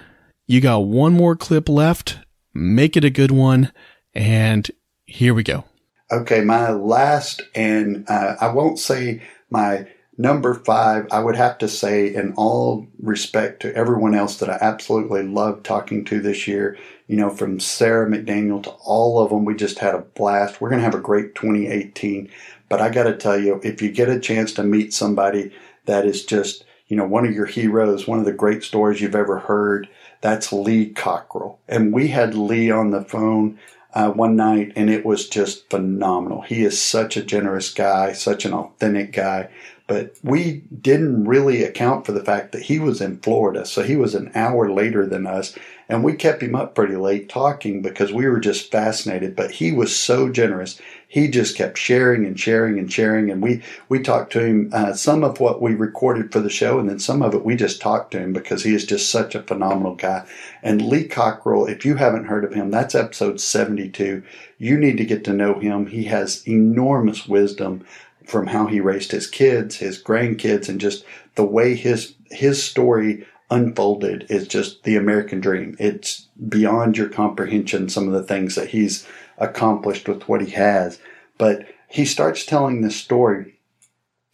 you 0.46 0.61
got 0.61 0.79
one 0.79 1.12
more 1.12 1.37
clip 1.37 1.68
left. 1.68 2.18
Make 2.53 2.96
it 2.96 3.05
a 3.05 3.11
good 3.11 3.31
one. 3.31 3.72
And 4.14 4.70
here 5.07 5.35
we 5.35 5.42
go. 5.42 5.64
Okay, 6.12 6.42
my 6.42 6.70
last, 6.70 7.42
and 7.55 8.05
uh, 8.09 8.37
I 8.40 8.48
won't 8.48 8.79
say 8.79 9.22
my 9.50 9.87
number 10.16 10.55
five, 10.55 11.07
I 11.11 11.20
would 11.20 11.37
have 11.37 11.59
to 11.59 11.68
say, 11.68 12.14
in 12.14 12.35
all 12.35 12.87
respect 13.00 13.61
to 13.62 13.74
everyone 13.74 14.14
else 14.14 14.37
that 14.38 14.50
I 14.50 14.59
absolutely 14.61 15.22
loved 15.22 15.64
talking 15.64 16.05
to 16.07 16.20
this 16.20 16.46
year, 16.46 16.79
you 17.07 17.16
know, 17.16 17.31
from 17.31 17.61
Sara 17.61 18.09
McDaniel 18.09 18.62
to 18.62 18.70
all 18.70 19.22
of 19.22 19.31
them, 19.31 19.44
we 19.44 19.55
just 19.55 19.79
had 19.79 19.94
a 19.94 19.98
blast. 19.98 20.61
We're 20.61 20.70
going 20.70 20.81
to 20.81 20.85
have 20.85 20.94
a 20.94 21.00
great 21.00 21.35
2018. 21.35 22.31
But 22.68 22.81
I 22.81 22.88
got 22.88 23.05
to 23.05 23.16
tell 23.16 23.38
you, 23.38 23.61
if 23.62 23.83
you 23.83 23.90
get 23.90 24.09
a 24.09 24.20
chance 24.20 24.53
to 24.55 24.62
meet 24.62 24.94
somebody 24.94 25.53
that 25.85 26.07
is 26.07 26.24
just, 26.24 26.64
you 26.88 26.96
know, 26.96 27.07
one 27.07 27.27
of 27.27 27.35
your 27.35 27.46
heroes, 27.46 28.07
one 28.07 28.18
of 28.18 28.24
the 28.24 28.33
great 28.33 28.62
stories 28.62 29.00
you've 29.00 29.14
ever 29.14 29.38
heard, 29.38 29.88
that's 30.22 30.53
Lee 30.53 30.90
Cockrell. 30.90 31.59
And 31.68 31.92
we 31.92 32.09
had 32.09 32.35
Lee 32.35 32.70
on 32.70 32.90
the 32.90 33.05
phone 33.05 33.59
uh, 33.94 34.11
one 34.11 34.35
night, 34.35 34.72
and 34.74 34.90
it 34.90 35.05
was 35.05 35.29
just 35.29 35.68
phenomenal. 35.70 36.42
He 36.42 36.64
is 36.64 36.81
such 36.81 37.16
a 37.16 37.22
generous 37.22 37.72
guy, 37.72 38.12
such 38.12 38.44
an 38.44 38.53
authentic 38.53 39.12
guy. 39.12 39.48
But 39.86 40.16
we 40.22 40.62
didn't 40.80 41.26
really 41.26 41.62
account 41.62 42.06
for 42.06 42.12
the 42.12 42.24
fact 42.24 42.52
that 42.52 42.62
he 42.62 42.78
was 42.78 43.02
in 43.02 43.18
Florida, 43.18 43.66
so 43.66 43.82
he 43.82 43.96
was 43.96 44.14
an 44.14 44.30
hour 44.34 44.72
later 44.72 45.04
than 45.04 45.26
us, 45.26 45.54
and 45.90 46.02
we 46.02 46.14
kept 46.14 46.42
him 46.42 46.54
up 46.54 46.74
pretty 46.74 46.96
late 46.96 47.28
talking 47.28 47.82
because 47.82 48.10
we 48.10 48.26
were 48.26 48.40
just 48.40 48.72
fascinated. 48.72 49.36
But 49.36 49.50
he 49.50 49.72
was 49.72 49.94
so 49.94 50.30
generous 50.30 50.80
he 51.14 51.28
just 51.28 51.56
kept 51.56 51.78
sharing 51.78 52.26
and 52.26 52.38
sharing 52.38 52.76
and 52.76 52.92
sharing. 52.92 53.30
And 53.30 53.40
we, 53.40 53.62
we 53.88 54.00
talked 54.00 54.32
to 54.32 54.44
him, 54.44 54.70
uh, 54.72 54.94
some 54.94 55.22
of 55.22 55.38
what 55.38 55.62
we 55.62 55.72
recorded 55.72 56.32
for 56.32 56.40
the 56.40 56.50
show, 56.50 56.80
and 56.80 56.90
then 56.90 56.98
some 56.98 57.22
of 57.22 57.34
it 57.34 57.44
we 57.44 57.54
just 57.54 57.80
talked 57.80 58.10
to 58.10 58.18
him 58.18 58.32
because 58.32 58.64
he 58.64 58.74
is 58.74 58.84
just 58.84 59.08
such 59.08 59.36
a 59.36 59.42
phenomenal 59.44 59.94
guy. 59.94 60.26
And 60.60 60.82
Lee 60.82 61.06
Cockrell, 61.06 61.66
if 61.66 61.84
you 61.84 61.94
haven't 61.94 62.24
heard 62.24 62.44
of 62.44 62.52
him, 62.52 62.72
that's 62.72 62.96
episode 62.96 63.40
72. 63.40 64.24
You 64.58 64.76
need 64.76 64.96
to 64.96 65.04
get 65.04 65.22
to 65.26 65.32
know 65.32 65.60
him. 65.60 65.86
He 65.86 66.02
has 66.06 66.42
enormous 66.48 67.28
wisdom 67.28 67.86
from 68.24 68.48
how 68.48 68.66
he 68.66 68.80
raised 68.80 69.12
his 69.12 69.26
kids, 69.26 69.76
his 69.76 70.02
grandkids, 70.02 70.68
and 70.68 70.80
just 70.80 71.04
the 71.34 71.44
way 71.44 71.74
his, 71.74 72.14
his 72.30 72.62
story 72.62 73.26
unfolded 73.50 74.26
is 74.28 74.48
just 74.48 74.84
the 74.84 74.96
American 74.96 75.40
dream. 75.40 75.76
It's 75.78 76.28
beyond 76.48 76.96
your 76.96 77.08
comprehension, 77.08 77.88
some 77.88 78.06
of 78.06 78.14
the 78.14 78.22
things 78.22 78.54
that 78.54 78.70
he's 78.70 79.06
accomplished 79.38 80.08
with 80.08 80.28
what 80.28 80.40
he 80.40 80.50
has. 80.52 80.98
But 81.38 81.66
he 81.88 82.04
starts 82.04 82.46
telling 82.46 82.80
this 82.80 82.96
story 82.96 83.60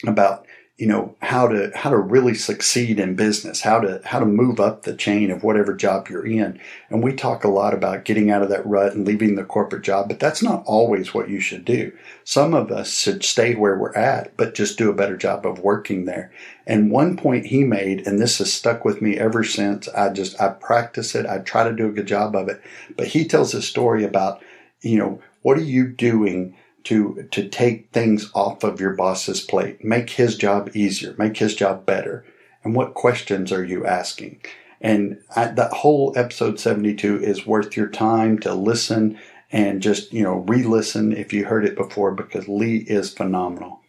about 0.06 0.46
you 0.80 0.86
know 0.86 1.14
how 1.20 1.46
to 1.46 1.70
how 1.74 1.90
to 1.90 1.98
really 1.98 2.32
succeed 2.32 2.98
in 2.98 3.14
business 3.14 3.60
how 3.60 3.78
to 3.78 4.00
how 4.06 4.18
to 4.18 4.24
move 4.24 4.58
up 4.58 4.82
the 4.82 4.96
chain 4.96 5.30
of 5.30 5.42
whatever 5.44 5.74
job 5.74 6.08
you're 6.08 6.26
in. 6.26 6.58
And 6.88 7.02
we 7.02 7.12
talk 7.12 7.44
a 7.44 7.48
lot 7.48 7.74
about 7.74 8.06
getting 8.06 8.30
out 8.30 8.42
of 8.42 8.48
that 8.48 8.64
rut 8.64 8.94
and 8.94 9.06
leaving 9.06 9.34
the 9.34 9.44
corporate 9.44 9.82
job 9.82 10.08
but 10.08 10.18
that's 10.18 10.42
not 10.42 10.64
always 10.64 11.12
what 11.12 11.28
you 11.28 11.38
should 11.38 11.66
do. 11.66 11.92
Some 12.24 12.54
of 12.54 12.72
us 12.72 12.98
should 12.98 13.22
stay 13.22 13.54
where 13.54 13.76
we're 13.76 13.94
at 13.94 14.34
but 14.38 14.54
just 14.54 14.78
do 14.78 14.88
a 14.88 14.94
better 14.94 15.18
job 15.18 15.44
of 15.44 15.58
working 15.58 16.06
there. 16.06 16.32
And 16.66 16.90
one 16.90 17.14
point 17.18 17.46
he 17.46 17.62
made 17.62 18.06
and 18.06 18.18
this 18.18 18.38
has 18.38 18.50
stuck 18.50 18.82
with 18.82 19.02
me 19.02 19.18
ever 19.18 19.44
since 19.44 19.86
i 19.88 20.08
just 20.08 20.40
i 20.40 20.48
practice 20.48 21.14
it 21.14 21.26
i 21.26 21.38
try 21.38 21.62
to 21.62 21.76
do 21.76 21.88
a 21.88 21.92
good 21.92 22.06
job 22.06 22.34
of 22.34 22.48
it 22.48 22.62
but 22.96 23.08
he 23.08 23.26
tells 23.26 23.52
a 23.52 23.60
story 23.60 24.02
about 24.02 24.40
you 24.82 24.98
know, 24.98 25.20
what 25.42 25.58
are 25.58 25.62
you 25.62 25.86
doing 25.88 26.56
to 26.84 27.28
to 27.30 27.48
take 27.48 27.90
things 27.90 28.30
off 28.34 28.64
of 28.64 28.80
your 28.80 28.94
boss's 28.94 29.40
plate, 29.40 29.84
make 29.84 30.10
his 30.10 30.36
job 30.36 30.70
easier, 30.74 31.14
make 31.18 31.36
his 31.36 31.54
job 31.54 31.86
better, 31.86 32.24
and 32.64 32.74
what 32.74 32.94
questions 32.94 33.52
are 33.52 33.64
you 33.64 33.86
asking? 33.86 34.40
And 34.80 35.20
I, 35.36 35.46
that 35.46 35.72
whole 35.72 36.12
episode 36.16 36.58
72 36.58 37.22
is 37.22 37.46
worth 37.46 37.76
your 37.76 37.88
time 37.88 38.38
to 38.40 38.54
listen 38.54 39.18
and 39.52 39.82
just, 39.82 40.12
you 40.12 40.22
know, 40.22 40.36
re-listen 40.36 41.12
if 41.12 41.32
you 41.32 41.44
heard 41.44 41.64
it 41.64 41.76
before 41.76 42.12
because 42.12 42.48
Lee 42.48 42.78
is 42.78 43.12
phenomenal. 43.12 43.80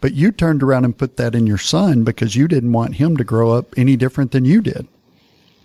But 0.00 0.14
you 0.14 0.32
turned 0.32 0.62
around 0.62 0.84
and 0.84 0.96
put 0.96 1.16
that 1.16 1.34
in 1.34 1.46
your 1.46 1.58
son 1.58 2.02
because 2.02 2.36
you 2.36 2.48
didn't 2.48 2.72
want 2.72 2.96
him 2.96 3.16
to 3.16 3.24
grow 3.24 3.52
up 3.52 3.74
any 3.76 3.96
different 3.96 4.32
than 4.32 4.44
you 4.44 4.60
did. 4.60 4.86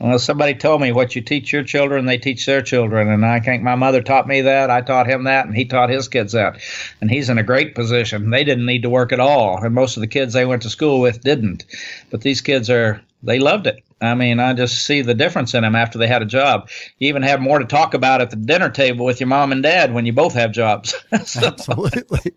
Well, 0.02 0.18
somebody 0.18 0.56
told 0.56 0.82
me 0.82 0.92
what 0.92 1.16
you 1.16 1.22
teach 1.22 1.54
your 1.54 1.64
children, 1.64 2.08
they 2.08 2.18
teach 2.18 2.48
their 2.48 2.64
children. 2.64 3.08
And 3.08 3.24
I 3.24 3.40
think 3.40 3.62
my 3.62 3.76
mother 3.76 4.02
taught 4.02 4.28
me 4.28 4.42
that. 4.42 4.72
I 4.72 4.82
taught 4.82 5.06
him 5.06 5.26
that, 5.26 5.46
and 5.46 5.56
he 5.56 5.66
taught 5.66 5.92
his 5.92 6.08
kids 6.08 6.34
that. 6.34 6.60
And 7.02 7.12
he's 7.12 7.30
in 7.30 7.38
a 7.38 7.44
great 7.44 7.76
position. 7.76 8.32
They 8.32 8.44
didn't 8.44 8.66
need 8.66 8.82
to 8.82 8.90
work 8.90 9.12
at 9.12 9.20
all. 9.20 9.64
And 9.64 9.76
most 9.76 9.98
of 9.98 10.02
the 10.02 10.08
kids 10.08 10.34
they 10.34 10.46
went 10.48 10.64
to 10.64 10.72
school 10.72 11.02
with 11.02 11.22
didn't. 11.22 11.66
But 12.10 12.22
these 12.22 12.42
kids 12.42 12.68
are, 12.72 13.00
they 13.22 13.38
loved 13.38 13.68
it. 13.68 13.84
I 14.02 14.16
mean, 14.16 14.40
I 14.40 14.54
just 14.54 14.84
see 14.86 15.04
the 15.04 15.14
difference 15.14 15.54
in 15.54 15.62
them 15.62 15.76
after 15.76 16.00
they 16.00 16.08
had 16.08 16.24
a 16.24 16.26
job. 16.26 16.70
You 16.98 17.08
even 17.10 17.22
have 17.22 17.40
more 17.40 17.60
to 17.60 17.66
talk 17.66 17.94
about 17.94 18.20
at 18.20 18.32
the 18.32 18.36
dinner 18.36 18.70
table 18.70 19.06
with 19.06 19.20
your 19.20 19.28
mom 19.28 19.52
and 19.52 19.62
dad 19.62 19.94
when 19.94 20.08
you 20.08 20.14
both 20.14 20.34
have 20.34 20.52
jobs. 20.52 20.96
so. 21.26 21.46
Absolutely, 21.46 22.34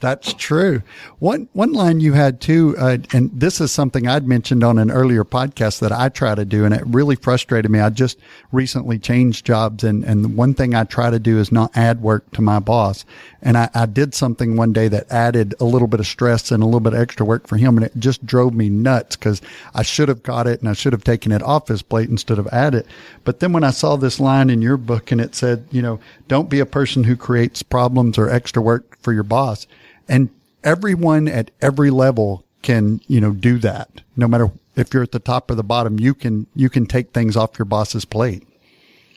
that's 0.00 0.34
true. 0.34 0.82
One 1.18 1.48
one 1.54 1.72
line 1.72 2.00
you 2.00 2.12
had 2.12 2.42
too, 2.42 2.74
uh, 2.78 2.98
and 3.14 3.30
this 3.32 3.60
is 3.60 3.72
something 3.72 4.06
I'd 4.06 4.28
mentioned 4.28 4.62
on 4.62 4.78
an 4.78 4.90
earlier 4.90 5.24
podcast 5.24 5.80
that 5.80 5.92
I 5.92 6.10
try 6.10 6.34
to 6.34 6.44
do, 6.44 6.66
and 6.66 6.74
it 6.74 6.82
really 6.86 7.16
frustrated 7.16 7.70
me. 7.70 7.80
I 7.80 7.88
just 7.88 8.18
recently 8.52 8.98
changed 8.98 9.46
jobs, 9.46 9.84
and 9.84 10.04
and 10.04 10.36
one 10.36 10.52
thing 10.52 10.74
I 10.74 10.84
try 10.84 11.10
to 11.10 11.18
do 11.18 11.38
is 11.38 11.50
not 11.50 11.74
add 11.74 12.02
work 12.02 12.30
to 12.32 12.42
my 12.42 12.58
boss. 12.58 13.06
And 13.44 13.58
I, 13.58 13.70
I 13.74 13.86
did 13.86 14.14
something 14.14 14.56
one 14.56 14.72
day 14.72 14.86
that 14.88 15.10
added 15.10 15.54
a 15.58 15.64
little 15.64 15.88
bit 15.88 15.98
of 15.98 16.06
stress 16.06 16.52
and 16.52 16.62
a 16.62 16.66
little 16.66 16.80
bit 16.80 16.92
of 16.92 17.00
extra 17.00 17.26
work 17.26 17.48
for 17.48 17.56
him, 17.56 17.76
and 17.76 17.86
it 17.86 17.92
just 17.98 18.24
drove 18.24 18.54
me 18.54 18.68
nuts 18.68 19.16
because 19.16 19.40
I 19.74 19.82
should 19.82 20.08
have 20.08 20.22
got 20.22 20.46
it 20.46 20.60
and 20.60 20.68
I 20.68 20.74
should 20.82 20.92
have 20.92 21.04
taken 21.04 21.30
it 21.32 21.42
off 21.42 21.68
his 21.68 21.80
plate 21.80 22.10
instead 22.10 22.38
of 22.38 22.48
add 22.48 22.74
it. 22.74 22.86
But 23.24 23.40
then 23.40 23.52
when 23.52 23.64
I 23.64 23.70
saw 23.70 23.96
this 23.96 24.18
line 24.18 24.50
in 24.50 24.60
your 24.60 24.76
book 24.76 25.12
and 25.12 25.20
it 25.20 25.34
said, 25.34 25.66
you 25.70 25.80
know, 25.80 26.00
don't 26.28 26.50
be 26.50 26.60
a 26.60 26.66
person 26.66 27.04
who 27.04 27.16
creates 27.16 27.62
problems 27.62 28.18
or 28.18 28.28
extra 28.28 28.60
work 28.60 28.98
for 29.00 29.12
your 29.12 29.22
boss. 29.22 29.66
And 30.08 30.28
everyone 30.64 31.28
at 31.28 31.52
every 31.60 31.90
level 31.90 32.44
can, 32.62 33.00
you 33.06 33.20
know, 33.20 33.30
do 33.30 33.58
that. 33.58 34.02
No 34.16 34.26
matter 34.26 34.50
if 34.74 34.92
you're 34.92 35.04
at 35.04 35.12
the 35.12 35.18
top 35.20 35.50
or 35.50 35.54
the 35.54 35.62
bottom, 35.62 36.00
you 36.00 36.14
can, 36.14 36.46
you 36.54 36.68
can 36.68 36.86
take 36.86 37.12
things 37.12 37.36
off 37.36 37.58
your 37.58 37.66
boss's 37.66 38.04
plate. 38.04 38.46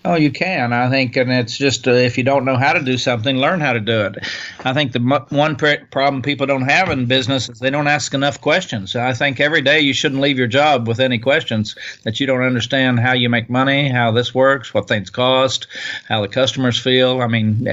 Oh, 0.06 0.14
you 0.14 0.30
can. 0.30 0.72
I 0.72 0.88
think, 0.88 1.16
and 1.16 1.32
it's 1.32 1.58
just 1.58 1.88
uh, 1.88 1.92
if 1.92 2.16
you 2.16 2.24
don't 2.24 2.46
know 2.46 2.58
how 2.58 2.74
to 2.74 2.80
do 2.80 2.96
something, 2.96 3.38
learn 3.38 3.60
how 3.60 3.74
to 3.74 3.80
do 3.80 4.02
it. 4.02 4.18
I 4.64 4.72
think 4.72 4.92
the 4.92 5.00
m- 5.00 5.26
one 5.30 5.56
pr- 5.56 5.84
problem 5.90 6.22
people 6.22 6.46
don't 6.46 6.70
have 6.70 6.92
in 6.92 7.08
business 7.08 7.50
is 7.50 7.58
they 7.58 7.72
don't 7.72 7.88
ask 7.88 8.14
enough 8.14 8.40
questions. 8.40 8.96
I 8.96 9.14
think 9.14 9.40
every 9.40 9.62
day 9.62 9.80
you 9.80 9.94
shouldn't 9.94 10.22
leave 10.22 10.38
your 10.38 10.46
job 10.46 10.88
with 10.88 11.00
any 11.00 11.18
questions 11.18 11.76
that 12.04 12.20
you 12.20 12.28
don't 12.28 12.44
understand 12.44 13.00
how 13.00 13.14
you 13.14 13.30
make 13.30 13.50
money, 13.50 13.90
how 13.90 14.12
this 14.12 14.32
works, 14.36 14.76
what 14.76 14.88
things 14.88 15.10
cost, 15.10 15.66
how 16.08 16.22
the 16.22 16.28
customers 16.28 16.78
feel. 16.78 17.22
I 17.22 17.28
mean, 17.28 17.68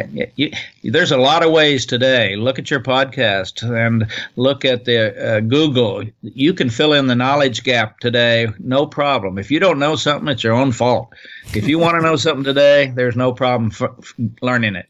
there's 0.82 1.12
a 1.12 1.18
lot 1.18 1.44
of 1.44 1.52
ways 1.52 1.84
today. 1.84 2.36
Look 2.36 2.58
at 2.58 2.70
your 2.70 2.80
podcast 2.80 3.62
and 3.62 4.10
look 4.36 4.64
at 4.64 4.86
the 4.86 5.36
uh, 5.36 5.40
Google. 5.40 6.04
You 6.22 6.54
can 6.54 6.70
fill 6.70 6.94
in 6.94 7.08
the 7.08 7.14
knowledge 7.14 7.62
gap 7.62 8.00
today, 8.00 8.48
no 8.58 8.86
problem. 8.86 9.36
If 9.36 9.50
you 9.50 9.60
don't 9.60 9.78
know 9.78 9.96
something, 9.96 10.28
it's 10.28 10.42
your 10.42 10.54
own 10.54 10.72
fault. 10.72 11.12
If 11.54 11.68
you 11.68 11.78
want 11.78 11.96
to 11.96 12.02
know 12.02 12.16
something 12.16 12.44
today, 12.44 12.92
there's 12.94 13.16
no 13.16 13.32
problem 13.32 13.70
for 13.70 13.94
learning 14.40 14.76
it. 14.76 14.88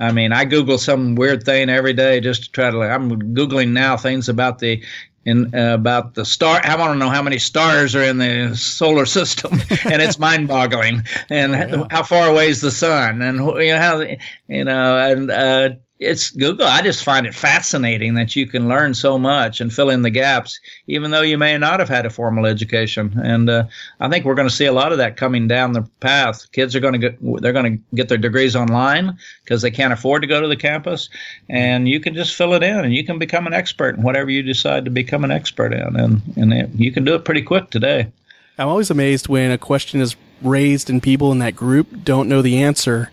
I 0.00 0.12
mean, 0.12 0.32
I 0.32 0.44
Google 0.44 0.78
some 0.78 1.14
weird 1.14 1.44
thing 1.44 1.70
every 1.70 1.92
day 1.92 2.20
just 2.20 2.44
to 2.44 2.50
try 2.50 2.70
to. 2.70 2.80
I'm 2.82 3.34
googling 3.34 3.70
now 3.70 3.96
things 3.96 4.28
about 4.28 4.58
the 4.58 4.82
in 5.24 5.54
uh, 5.54 5.74
about 5.74 6.14
the 6.14 6.24
star. 6.24 6.60
I 6.64 6.76
want 6.76 6.92
to 6.92 6.98
know 6.98 7.10
how 7.10 7.22
many 7.22 7.38
stars 7.38 7.94
are 7.94 8.02
in 8.02 8.18
the 8.18 8.54
solar 8.56 9.06
system, 9.18 9.52
and 9.84 10.02
it's 10.02 10.18
mind-boggling. 10.18 11.02
And 11.30 11.54
oh, 11.54 11.78
yeah. 11.78 11.86
how 11.90 12.02
far 12.02 12.28
away 12.28 12.48
is 12.48 12.60
the 12.60 12.70
sun, 12.70 13.22
and 13.22 13.38
you 13.38 13.72
know 13.72 13.78
how 13.78 14.00
you 14.48 14.64
know, 14.64 14.98
and 14.98 15.30
uh, 15.30 15.70
it's 16.04 16.30
Google. 16.30 16.66
I 16.66 16.82
just 16.82 17.02
find 17.02 17.26
it 17.26 17.34
fascinating 17.34 18.14
that 18.14 18.36
you 18.36 18.46
can 18.46 18.68
learn 18.68 18.94
so 18.94 19.18
much 19.18 19.60
and 19.60 19.72
fill 19.72 19.90
in 19.90 20.02
the 20.02 20.10
gaps, 20.10 20.60
even 20.86 21.10
though 21.10 21.22
you 21.22 21.38
may 21.38 21.56
not 21.58 21.80
have 21.80 21.88
had 21.88 22.06
a 22.06 22.10
formal 22.10 22.46
education. 22.46 23.18
And 23.22 23.48
uh, 23.48 23.64
I 24.00 24.08
think 24.08 24.24
we're 24.24 24.34
going 24.34 24.48
to 24.48 24.54
see 24.54 24.66
a 24.66 24.72
lot 24.72 24.92
of 24.92 24.98
that 24.98 25.16
coming 25.16 25.48
down 25.48 25.72
the 25.72 25.82
path. 26.00 26.50
Kids 26.52 26.76
are 26.76 26.80
going 26.80 26.92
to 26.92 26.98
get 26.98 27.18
they're 27.42 27.52
going 27.52 27.78
to 27.78 27.96
get 27.96 28.08
their 28.08 28.18
degrees 28.18 28.54
online 28.54 29.18
because 29.44 29.62
they 29.62 29.70
can't 29.70 29.92
afford 29.92 30.22
to 30.22 30.28
go 30.28 30.40
to 30.40 30.48
the 30.48 30.56
campus, 30.56 31.08
and 31.48 31.88
you 31.88 32.00
can 32.00 32.14
just 32.14 32.34
fill 32.34 32.54
it 32.54 32.62
in, 32.62 32.84
and 32.84 32.94
you 32.94 33.04
can 33.04 33.18
become 33.18 33.46
an 33.46 33.54
expert 33.54 33.96
in 33.96 34.02
whatever 34.02 34.30
you 34.30 34.42
decide 34.42 34.84
to 34.84 34.90
become 34.90 35.24
an 35.24 35.30
expert 35.30 35.72
in, 35.72 35.96
and 35.96 36.22
and 36.36 36.52
it, 36.52 36.70
you 36.74 36.92
can 36.92 37.04
do 37.04 37.14
it 37.14 37.24
pretty 37.24 37.42
quick 37.42 37.70
today. 37.70 38.10
I'm 38.58 38.68
always 38.68 38.90
amazed 38.90 39.28
when 39.28 39.50
a 39.50 39.58
question 39.58 40.00
is 40.00 40.14
raised 40.40 40.88
and 40.88 41.02
people 41.02 41.32
in 41.32 41.38
that 41.40 41.56
group 41.56 42.04
don't 42.04 42.28
know 42.28 42.42
the 42.42 42.62
answer 42.62 43.10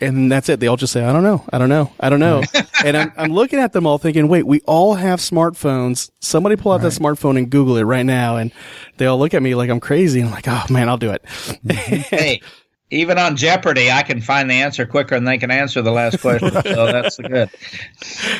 and 0.00 0.30
that's 0.30 0.48
it. 0.48 0.60
They 0.60 0.66
all 0.66 0.76
just 0.76 0.92
say, 0.92 1.04
I 1.04 1.12
don't 1.12 1.22
know. 1.22 1.44
I 1.52 1.58
don't 1.58 1.68
know. 1.68 1.92
I 2.00 2.08
don't 2.10 2.20
know. 2.20 2.42
and 2.84 2.96
I'm, 2.96 3.12
I'm 3.16 3.32
looking 3.32 3.58
at 3.58 3.72
them 3.72 3.86
all 3.86 3.98
thinking, 3.98 4.28
wait, 4.28 4.46
we 4.46 4.60
all 4.60 4.94
have 4.94 5.20
smartphones. 5.20 6.10
Somebody 6.20 6.56
pull 6.56 6.72
out 6.72 6.82
right. 6.82 6.92
that 6.92 7.00
smartphone 7.00 7.36
and 7.36 7.50
Google 7.50 7.76
it 7.76 7.82
right 7.82 8.06
now. 8.06 8.36
And 8.36 8.52
they 8.96 9.06
all 9.06 9.18
look 9.18 9.34
at 9.34 9.42
me 9.42 9.54
like 9.54 9.70
I'm 9.70 9.80
crazy. 9.80 10.20
I'm 10.20 10.30
like, 10.30 10.46
oh 10.48 10.64
man, 10.70 10.88
I'll 10.88 10.96
do 10.98 11.10
it. 11.10 11.22
Mm-hmm. 11.22 11.94
hey, 12.16 12.40
even 12.90 13.18
on 13.18 13.36
Jeopardy, 13.36 13.90
I 13.90 14.02
can 14.02 14.20
find 14.20 14.50
the 14.50 14.54
answer 14.54 14.86
quicker 14.86 15.14
than 15.14 15.24
they 15.24 15.36
can 15.36 15.50
answer 15.50 15.82
the 15.82 15.92
last 15.92 16.20
question. 16.20 16.50
so 16.64 16.86
that's 16.86 17.18
good. 17.18 17.50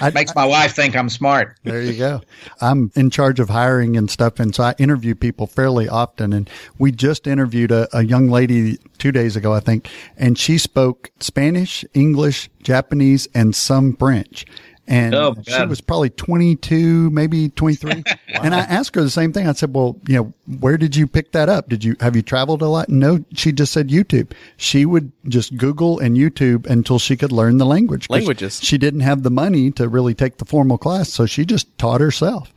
It 0.00 0.14
makes 0.14 0.34
my 0.34 0.44
wife 0.44 0.74
think 0.74 0.96
I'm 0.96 1.10
smart. 1.10 1.58
There 1.64 1.82
you 1.82 1.94
go. 1.98 2.22
I'm 2.60 2.90
in 2.94 3.10
charge 3.10 3.40
of 3.40 3.50
hiring 3.50 3.96
and 3.96 4.10
stuff, 4.10 4.40
and 4.40 4.54
so 4.54 4.64
I 4.64 4.74
interview 4.78 5.14
people 5.14 5.46
fairly 5.46 5.88
often. 5.88 6.32
And 6.32 6.48
we 6.78 6.92
just 6.92 7.26
interviewed 7.26 7.70
a, 7.70 7.88
a 7.96 8.02
young 8.02 8.28
lady 8.28 8.78
two 8.96 9.12
days 9.12 9.36
ago, 9.36 9.52
I 9.52 9.60
think, 9.60 9.88
and 10.16 10.38
she 10.38 10.56
spoke 10.56 11.10
Spanish, 11.20 11.84
English, 11.92 12.48
Japanese, 12.62 13.28
and 13.34 13.54
some 13.54 13.96
French 13.96 14.46
and 14.88 15.14
oh, 15.14 15.36
she 15.46 15.66
was 15.66 15.82
probably 15.82 16.08
22, 16.08 17.10
maybe 17.10 17.50
23. 17.50 17.94
wow. 17.94 18.02
And 18.42 18.54
I 18.54 18.60
asked 18.60 18.94
her 18.94 19.02
the 19.02 19.10
same 19.10 19.32
thing. 19.32 19.46
I 19.46 19.52
said, 19.52 19.74
well, 19.74 19.98
you 20.06 20.16
know, 20.16 20.32
where 20.60 20.78
did 20.78 20.96
you 20.96 21.06
pick 21.06 21.32
that 21.32 21.50
up? 21.50 21.68
Did 21.68 21.84
you, 21.84 21.96
have 22.00 22.16
you 22.16 22.22
traveled 22.22 22.62
a 22.62 22.68
lot? 22.68 22.88
No, 22.88 23.22
she 23.34 23.52
just 23.52 23.72
said 23.72 23.88
YouTube. 23.88 24.32
She 24.56 24.86
would 24.86 25.12
just 25.26 25.56
Google 25.56 25.98
and 25.98 26.16
YouTube 26.16 26.66
until 26.66 26.98
she 26.98 27.16
could 27.16 27.32
learn 27.32 27.58
the 27.58 27.66
language. 27.66 28.08
Languages. 28.08 28.60
She 28.62 28.78
didn't 28.78 29.00
have 29.00 29.24
the 29.24 29.30
money 29.30 29.70
to 29.72 29.88
really 29.88 30.14
take 30.14 30.38
the 30.38 30.46
formal 30.46 30.78
class. 30.78 31.10
So 31.10 31.26
she 31.26 31.44
just 31.44 31.76
taught 31.76 32.00
herself. 32.00 32.54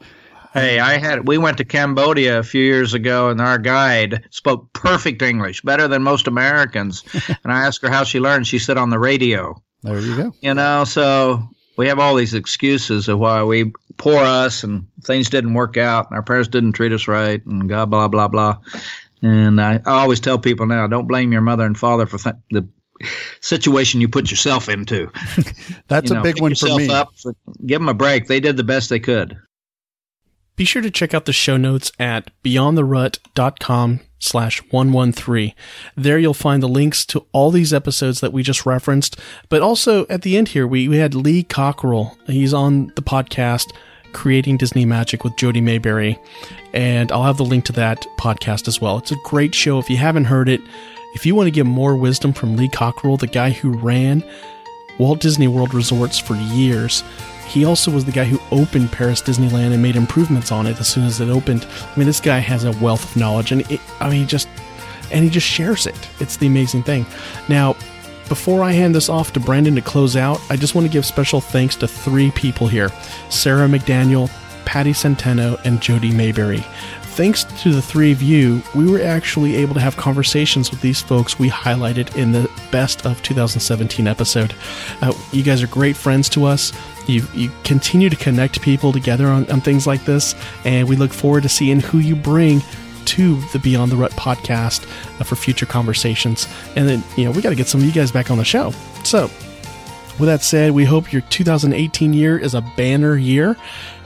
Hey, 0.53 0.79
I 0.79 0.97
had 0.97 1.27
we 1.27 1.37
went 1.37 1.57
to 1.57 1.65
Cambodia 1.65 2.39
a 2.39 2.43
few 2.43 2.61
years 2.61 2.93
ago, 2.93 3.29
and 3.29 3.39
our 3.39 3.57
guide 3.57 4.25
spoke 4.31 4.71
perfect 4.73 5.21
English, 5.21 5.61
better 5.61 5.87
than 5.87 6.03
most 6.03 6.27
Americans. 6.27 7.03
and 7.43 7.53
I 7.53 7.65
asked 7.65 7.81
her 7.83 7.89
how 7.89 8.03
she 8.03 8.19
learned. 8.19 8.47
She 8.47 8.59
said 8.59 8.77
on 8.77 8.89
the 8.89 8.99
radio. 8.99 9.61
There 9.83 9.99
you 9.99 10.15
go. 10.15 10.33
You 10.41 10.53
know, 10.53 10.83
so 10.83 11.41
we 11.81 11.87
have 11.87 11.97
all 11.97 12.13
these 12.13 12.35
excuses 12.35 13.07
of 13.07 13.17
why 13.17 13.43
we 13.43 13.73
poor 13.97 14.19
us 14.19 14.63
and 14.63 14.85
things 15.03 15.31
didn't 15.31 15.55
work 15.55 15.77
out, 15.77 16.07
and 16.07 16.15
our 16.15 16.21
parents 16.21 16.47
didn't 16.47 16.73
treat 16.73 16.91
us 16.91 17.07
right, 17.07 17.43
and 17.47 17.67
God, 17.67 17.89
blah 17.89 18.07
blah 18.07 18.27
blah. 18.27 18.59
And 19.23 19.59
I, 19.59 19.81
I 19.83 19.93
always 19.93 20.19
tell 20.19 20.37
people 20.37 20.67
now, 20.67 20.85
don't 20.85 21.07
blame 21.07 21.31
your 21.31 21.41
mother 21.41 21.65
and 21.65 21.75
father 21.75 22.05
for 22.05 22.19
th- 22.19 22.35
the 22.51 22.67
situation 23.39 23.99
you 23.99 24.07
put 24.07 24.29
yourself 24.29 24.69
into. 24.69 25.09
That's 25.87 26.11
You 26.11 26.17
a 26.17 26.21
big 26.21 26.39
one 26.39 26.53
for 26.53 26.67
me. 26.77 26.87
Up, 26.87 27.15
give 27.65 27.81
them 27.81 27.89
a 27.89 27.95
break. 27.95 28.27
They 28.27 28.39
did 28.39 28.57
the 28.57 28.63
best 28.63 28.91
they 28.91 28.99
could. 28.99 29.35
Be 30.55 30.65
sure 30.65 30.81
to 30.81 30.91
check 30.91 31.13
out 31.13 31.25
the 31.25 31.33
show 31.33 31.57
notes 31.57 31.91
at 31.99 32.29
beyondtherut.com 32.43 34.01
slash 34.19 34.61
113. 34.71 35.53
There 35.95 36.19
you'll 36.19 36.33
find 36.33 36.61
the 36.61 36.67
links 36.67 37.05
to 37.07 37.25
all 37.31 37.51
these 37.51 37.73
episodes 37.73 38.21
that 38.21 38.33
we 38.33 38.43
just 38.43 38.65
referenced. 38.65 39.19
But 39.49 39.61
also 39.61 40.05
at 40.07 40.21
the 40.21 40.37
end 40.37 40.49
here, 40.49 40.67
we, 40.67 40.87
we 40.87 40.97
had 40.97 41.15
Lee 41.15 41.43
Cockrell. 41.43 42.17
He's 42.27 42.53
on 42.53 42.91
the 42.95 43.01
podcast 43.01 43.71
Creating 44.13 44.57
Disney 44.57 44.85
Magic 44.85 45.23
with 45.23 45.37
Jody 45.37 45.61
Mayberry. 45.61 46.19
And 46.73 47.11
I'll 47.11 47.23
have 47.23 47.37
the 47.37 47.45
link 47.45 47.65
to 47.65 47.73
that 47.73 48.05
podcast 48.19 48.67
as 48.67 48.79
well. 48.79 48.97
It's 48.97 49.11
a 49.11 49.17
great 49.23 49.55
show. 49.55 49.79
If 49.79 49.89
you 49.89 49.97
haven't 49.97 50.25
heard 50.25 50.49
it, 50.49 50.61
if 51.15 51.25
you 51.25 51.33
want 51.33 51.47
to 51.47 51.51
get 51.51 51.65
more 51.65 51.95
wisdom 51.95 52.33
from 52.33 52.55
Lee 52.55 52.69
Cockrell, 52.69 53.17
the 53.17 53.27
guy 53.27 53.51
who 53.51 53.71
ran 53.71 54.23
Walt 54.99 55.19
Disney 55.19 55.47
World 55.47 55.73
resorts 55.73 56.19
for 56.19 56.35
years. 56.35 57.03
He 57.51 57.65
also 57.65 57.91
was 57.91 58.05
the 58.05 58.13
guy 58.13 58.23
who 58.23 58.39
opened 58.49 58.93
Paris 58.93 59.21
Disneyland 59.21 59.73
and 59.73 59.81
made 59.81 59.97
improvements 59.97 60.53
on 60.53 60.67
it 60.67 60.79
as 60.79 60.87
soon 60.87 61.03
as 61.03 61.19
it 61.19 61.27
opened. 61.27 61.67
I 61.83 61.99
mean, 61.99 62.07
this 62.07 62.21
guy 62.21 62.37
has 62.37 62.63
a 62.63 62.71
wealth 62.71 63.03
of 63.03 63.17
knowledge, 63.17 63.51
and 63.51 63.69
it, 63.69 63.81
I 63.99 64.09
mean, 64.09 64.25
just 64.25 64.47
and 65.11 65.25
he 65.25 65.29
just 65.29 65.47
shares 65.47 65.85
it. 65.85 66.09
It's 66.21 66.37
the 66.37 66.47
amazing 66.47 66.83
thing. 66.83 67.05
Now, 67.49 67.73
before 68.29 68.63
I 68.63 68.71
hand 68.71 68.95
this 68.95 69.09
off 69.09 69.33
to 69.33 69.41
Brandon 69.41 69.75
to 69.75 69.81
close 69.81 70.15
out, 70.15 70.39
I 70.49 70.55
just 70.55 70.75
want 70.75 70.87
to 70.87 70.93
give 70.93 71.05
special 71.05 71.41
thanks 71.41 71.75
to 71.77 71.89
three 71.89 72.31
people 72.31 72.67
here: 72.67 72.89
Sara 73.29 73.67
McDaniel, 73.67 74.29
Patti 74.63 74.93
Centeno, 74.93 75.59
and 75.65 75.81
Jody 75.81 76.11
Mayberry. 76.11 76.63
Thanks 77.15 77.43
to 77.43 77.73
the 77.73 77.81
three 77.81 78.13
of 78.13 78.21
you, 78.21 78.63
we 78.73 78.89
were 78.89 79.01
actually 79.01 79.57
able 79.57 79.73
to 79.73 79.81
have 79.81 79.97
conversations 79.97 80.71
with 80.71 80.79
these 80.79 81.01
folks 81.01 81.37
we 81.37 81.49
highlighted 81.49 82.15
in 82.15 82.31
the 82.31 82.49
best 82.71 83.05
of 83.05 83.21
2017 83.21 84.07
episode. 84.07 84.55
Uh, 85.01 85.11
you 85.33 85.43
guys 85.43 85.61
are 85.61 85.67
great 85.67 85.97
friends 85.97 86.29
to 86.29 86.45
us. 86.45 86.71
You, 87.11 87.27
you 87.33 87.51
continue 87.63 88.09
to 88.09 88.15
connect 88.15 88.61
people 88.61 88.91
together 88.91 89.27
on, 89.27 89.49
on 89.51 89.61
things 89.61 89.85
like 89.85 90.05
this, 90.05 90.35
and 90.65 90.87
we 90.87 90.95
look 90.95 91.13
forward 91.13 91.43
to 91.43 91.49
seeing 91.49 91.79
who 91.79 91.99
you 91.99 92.15
bring 92.15 92.61
to 93.05 93.41
the 93.51 93.59
Beyond 93.59 93.91
the 93.91 93.95
Rut 93.95 94.11
podcast 94.11 94.83
uh, 95.19 95.23
for 95.23 95.35
future 95.35 95.65
conversations. 95.65 96.47
And 96.75 96.87
then, 96.87 97.03
you 97.17 97.25
know, 97.25 97.31
we 97.31 97.41
got 97.41 97.49
to 97.49 97.55
get 97.55 97.67
some 97.67 97.81
of 97.81 97.87
you 97.87 97.91
guys 97.91 98.11
back 98.11 98.31
on 98.31 98.37
the 98.37 98.45
show. 98.45 98.71
So, 99.03 99.29
with 100.19 100.27
that 100.27 100.43
said, 100.43 100.71
we 100.71 100.85
hope 100.85 101.11
your 101.11 101.23
2018 101.23 102.13
year 102.13 102.37
is 102.37 102.53
a 102.53 102.61
banner 102.77 103.15
year. 103.15 103.57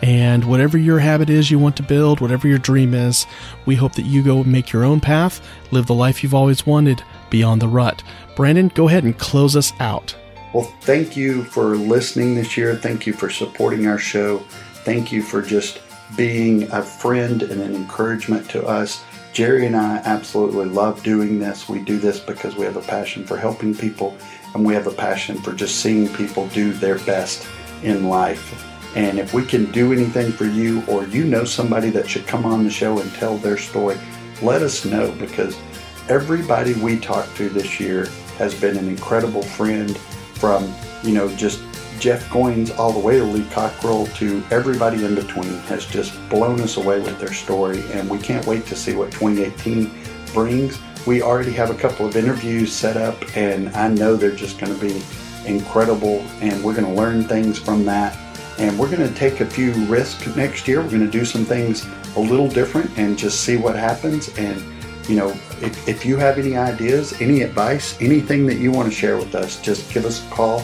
And 0.02 0.46
whatever 0.46 0.78
your 0.78 1.00
habit 1.00 1.30
is 1.30 1.52
you 1.52 1.60
want 1.60 1.76
to 1.78 1.84
build, 1.84 2.22
whatever 2.22 2.48
your 2.48 2.58
dream 2.58 2.94
is, 2.94 3.26
we 3.66 3.76
hope 3.76 3.94
that 3.94 4.06
you 4.06 4.24
go 4.24 4.44
make 4.44 4.72
your 4.72 4.86
own 4.86 5.00
path, 5.02 5.46
live 5.72 5.88
the 5.88 5.94
life 5.94 6.24
you've 6.24 6.34
always 6.34 6.66
wanted 6.66 7.04
beyond 7.30 7.62
the 7.62 7.68
rut. 7.68 8.04
Brandon, 8.36 8.70
go 8.70 8.88
ahead 8.88 9.04
and 9.04 9.18
close 9.18 9.56
us 9.56 9.74
out. 9.80 10.16
Well, 10.56 10.72
thank 10.80 11.18
you 11.18 11.44
for 11.44 11.76
listening 11.76 12.34
this 12.34 12.56
year. 12.56 12.78
Thank 12.78 13.06
you 13.06 13.12
for 13.12 13.30
supporting 13.30 13.88
our 13.88 13.98
show. 13.98 14.38
Thank 14.86 15.12
you 15.12 15.22
for 15.22 15.42
just 15.42 15.82
being 16.16 16.72
a 16.72 16.82
friend 16.82 17.44
and 17.44 17.62
an 17.62 17.76
encouragement 17.76 18.50
to 18.52 18.66
us. 18.66 19.04
Jerry 19.34 19.66
and 19.66 19.76
I 19.76 19.98
absolutely 20.06 20.68
love 20.68 21.04
doing 21.04 21.40
this. 21.40 21.68
We 21.68 21.80
do 21.80 22.00
this 22.00 22.22
because 22.22 22.56
we 22.56 22.64
have 22.64 22.78
a 22.78 22.82
passion 22.82 23.26
for 23.26 23.36
helping 23.36 23.76
people 23.76 24.16
and 24.54 24.66
we 24.66 24.74
have 24.74 24.88
a 24.88 24.94
passion 24.94 25.42
for 25.42 25.52
just 25.52 25.82
seeing 25.82 26.08
people 26.14 26.48
do 26.48 26.72
their 26.72 27.00
best 27.00 27.46
in 27.84 28.08
life. 28.08 28.66
And 28.96 29.20
if 29.20 29.34
we 29.34 29.46
can 29.46 29.70
do 29.74 29.92
anything 29.92 30.32
for 30.32 30.46
you 30.46 30.86
or 30.88 31.04
you 31.04 31.26
know 31.26 31.44
somebody 31.44 31.90
that 31.90 32.10
should 32.10 32.28
come 32.28 32.46
on 32.46 32.64
the 32.64 32.70
show 32.70 33.00
and 33.00 33.14
tell 33.16 33.38
their 33.40 33.58
story, 33.58 33.98
let 34.42 34.62
us 34.62 34.86
know 34.86 35.12
because 35.20 35.60
everybody 36.08 36.76
we 36.76 36.98
talked 36.98 37.36
to 37.36 37.50
this 37.50 37.78
year 37.78 38.06
has 38.38 38.58
been 38.58 38.78
an 38.78 38.88
incredible 38.88 39.44
friend 39.44 40.00
from, 40.38 40.74
you 41.04 41.14
know, 41.14 41.28
just 41.36 41.62
Jeff 42.00 42.30
Goins 42.30 42.78
all 42.78 42.92
the 42.92 43.00
way 43.00 43.18
to 43.18 43.24
Lee 43.24 43.46
Cockrell 43.52 44.08
to 44.16 44.44
everybody 44.52 45.06
in 45.06 45.16
between 45.16 45.54
has 45.64 45.86
just 45.86 46.14
blown 46.30 46.60
us 46.62 46.78
away 46.78 47.00
with 47.00 47.20
their 47.20 47.34
story. 47.34 47.84
And 47.92 48.10
we 48.10 48.18
can't 48.18 48.46
wait 48.46 48.66
to 48.68 48.76
see 48.76 48.96
what 48.96 49.12
2018 49.12 49.92
brings. 50.34 50.80
We 51.08 51.22
already 51.22 51.52
have 51.54 51.70
a 51.70 51.76
couple 51.76 52.06
of 52.06 52.16
interviews 52.16 52.74
set 52.74 52.98
up, 52.98 53.16
and 53.38 53.70
I 53.76 53.88
know 53.88 54.16
they're 54.16 54.36
just 54.36 54.60
going 54.60 54.74
to 54.74 54.80
be 54.80 55.02
incredible. 55.46 56.20
And 56.42 56.64
we're 56.64 56.76
going 56.76 56.88
to 56.88 56.94
learn 56.94 57.24
things 57.24 57.58
from 57.58 57.86
that. 57.86 58.18
And 58.58 58.78
we're 58.78 58.90
going 58.90 59.08
to 59.08 59.14
take 59.16 59.42
a 59.42 59.46
few 59.46 59.74
risks 59.86 60.34
next 60.36 60.68
year. 60.68 60.82
We're 60.82 60.90
going 60.90 61.06
to 61.06 61.12
do 61.12 61.26
some 61.26 61.46
things 61.46 61.86
a 62.16 62.20
little 62.20 62.48
different 62.48 62.98
and 62.98 63.18
just 63.18 63.42
see 63.42 63.58
what 63.58 63.76
happens. 63.76 64.30
And 64.38 64.64
you 65.10 65.16
know, 65.16 65.30
if, 65.62 65.88
if 65.88 66.06
you 66.06 66.18
have 66.18 66.38
any 66.38 66.56
ideas, 66.56 67.20
any 67.22 67.42
advice, 67.42 68.00
anything 68.02 68.46
that 68.48 68.58
you 68.58 68.72
want 68.72 68.90
to 68.90 68.96
share 68.96 69.18
with 69.18 69.36
us, 69.36 69.62
just 69.62 69.92
give 69.94 70.06
us 70.06 70.26
a 70.26 70.30
call. 70.30 70.64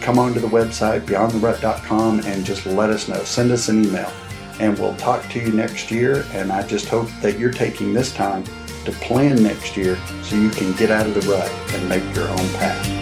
Come 0.00 0.18
on 0.18 0.32
to 0.34 0.40
the 0.40 0.48
website, 0.48 1.02
beyondtherut.com, 1.02 2.20
and 2.20 2.44
just 2.44 2.66
let 2.66 2.90
us 2.90 3.08
know. 3.08 3.22
Send 3.24 3.52
us 3.52 3.68
an 3.68 3.84
email, 3.84 4.12
and 4.58 4.78
we'll 4.78 4.96
talk 4.96 5.28
to 5.30 5.38
you 5.38 5.52
next 5.52 5.90
year. 5.90 6.26
And 6.32 6.50
I 6.50 6.66
just 6.66 6.88
hope 6.88 7.08
that 7.20 7.38
you're 7.38 7.52
taking 7.52 7.92
this 7.92 8.12
time 8.12 8.44
to 8.84 8.92
plan 8.92 9.42
next 9.42 9.76
year 9.76 9.96
so 10.22 10.36
you 10.36 10.50
can 10.50 10.72
get 10.72 10.90
out 10.90 11.06
of 11.06 11.14
the 11.14 11.20
rut 11.30 11.50
and 11.74 11.88
make 11.88 12.02
your 12.14 12.28
own 12.28 12.48
path. 12.54 13.01